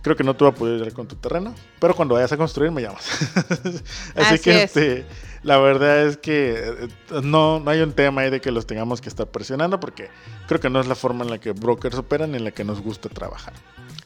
[0.02, 2.38] creo que no te voy a poder ir con tu terreno, pero cuando vayas a
[2.38, 3.06] construir me llamas.
[4.16, 5.06] Así, que este,
[5.44, 9.02] la verdad es que eh, no, no hay un tema ahí de que los tengamos
[9.02, 10.10] que estar presionando porque
[10.48, 12.64] creo que no es la forma en la que brokers operan y en la que
[12.64, 13.54] nos gusta trabajar.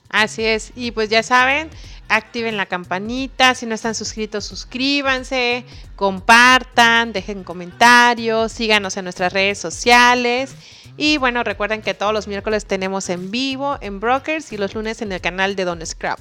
[0.09, 1.71] Así es, y pues ya saben,
[2.07, 5.65] activen la campanita, si no están suscritos, suscríbanse,
[5.95, 10.55] compartan, dejen comentarios, síganos en nuestras redes sociales
[10.97, 15.01] y bueno, recuerden que todos los miércoles tenemos en vivo en Brokers y los lunes
[15.01, 16.19] en el canal de Don Scrap.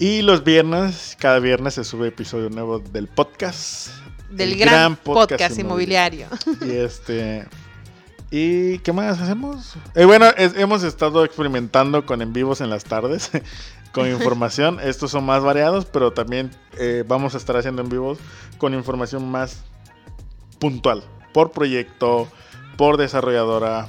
[0.00, 3.88] Y los viernes, cada viernes se sube episodio nuevo del podcast.
[4.30, 6.28] Del gran, podcast, inmobiliario.
[6.64, 7.48] Y este.
[8.30, 9.74] ¿Y qué más hacemos?
[9.96, 13.30] Eh, bueno, hemos estado experimentando con en vivos en las tardes,
[13.92, 14.78] con información.
[14.84, 18.18] Estos son más variados, pero también eh, vamos a estar haciendo en vivos
[18.58, 19.64] con información más
[20.60, 22.28] puntual, por proyecto,
[22.76, 23.88] por desarrolladora,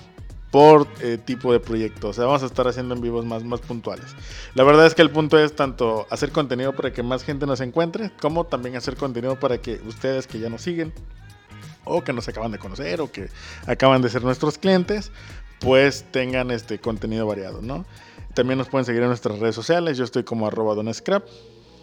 [0.52, 2.10] por eh, tipo de proyecto.
[2.10, 4.16] O sea, vamos a estar haciendo en vivos más, más puntuales.
[4.56, 7.62] La verdad es que el punto es tanto hacer contenido para que más gente nos
[7.62, 10.93] encuentre, como también hacer contenido para que ustedes que ya nos siguen,
[11.84, 13.30] o que nos acaban de conocer, o que
[13.68, 15.12] acaban de ser nuestros clientes,
[15.60, 17.86] pues tengan este contenido variado, ¿no?
[18.34, 19.97] También nos pueden seguir en nuestras redes sociales.
[19.97, 21.26] Yo estoy como arroba donescrap.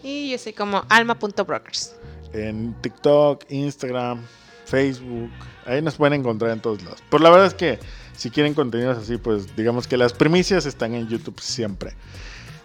[0.03, 1.95] Y yo soy como alma.brokers.
[2.33, 4.23] En TikTok, Instagram,
[4.67, 5.29] Facebook.
[5.65, 7.03] Ahí nos pueden encontrar en todos lados.
[7.09, 7.79] Pero la verdad es que
[8.15, 11.93] si quieren contenidos así, pues digamos que las primicias están en YouTube siempre.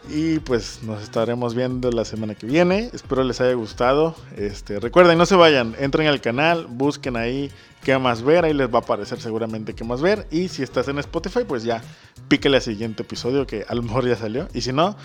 [0.08, 2.90] Y pues nos estaremos viendo la semana que viene.
[2.92, 4.16] Espero les haya gustado.
[4.36, 7.52] Este, recuerden, no se vayan, entren al canal, busquen ahí
[7.84, 10.26] qué más ver, ahí les va a aparecer seguramente qué más ver.
[10.30, 11.82] Y si estás en Spotify, pues ya
[12.28, 14.48] píquele al siguiente episodio que a lo mejor ya salió.
[14.52, 14.96] Y si no,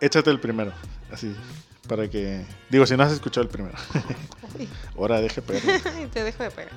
[0.00, 0.72] échate el primero.
[1.10, 1.34] Así,
[1.86, 2.44] para que.
[2.68, 3.76] Digo, si no has escuchado el primero.
[4.96, 5.80] Ahora deje pegar.
[6.12, 6.72] Te dejo de pegar.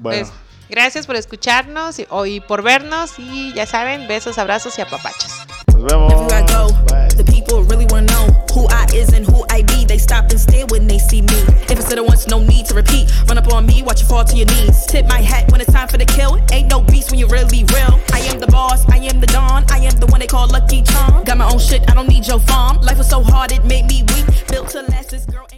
[0.00, 0.26] Bueno.
[0.26, 0.32] Pues,
[0.68, 3.18] gracias por escucharnos y, y por vernos.
[3.18, 5.32] Y ya saben, besos, abrazos y apapachos.
[5.84, 6.68] Everywhere I go,
[7.14, 9.84] the people really wanna know who I is and who I be.
[9.84, 11.36] They stop and stare when they see me.
[11.68, 13.12] If it's said it once, no need to repeat.
[13.28, 14.86] Run up on me, watch you fall to your knees.
[14.86, 16.40] Tip my hat when it's time for the kill.
[16.52, 18.00] Ain't no beast when you're really real.
[18.12, 20.82] I am the boss, I am the dawn, I am the one they call Lucky
[20.82, 21.22] Charm.
[21.24, 22.78] Got my own shit, I don't need your farm.
[22.80, 24.24] Life was so hard, it made me weak.
[24.48, 25.54] Built to last, this girl ain't.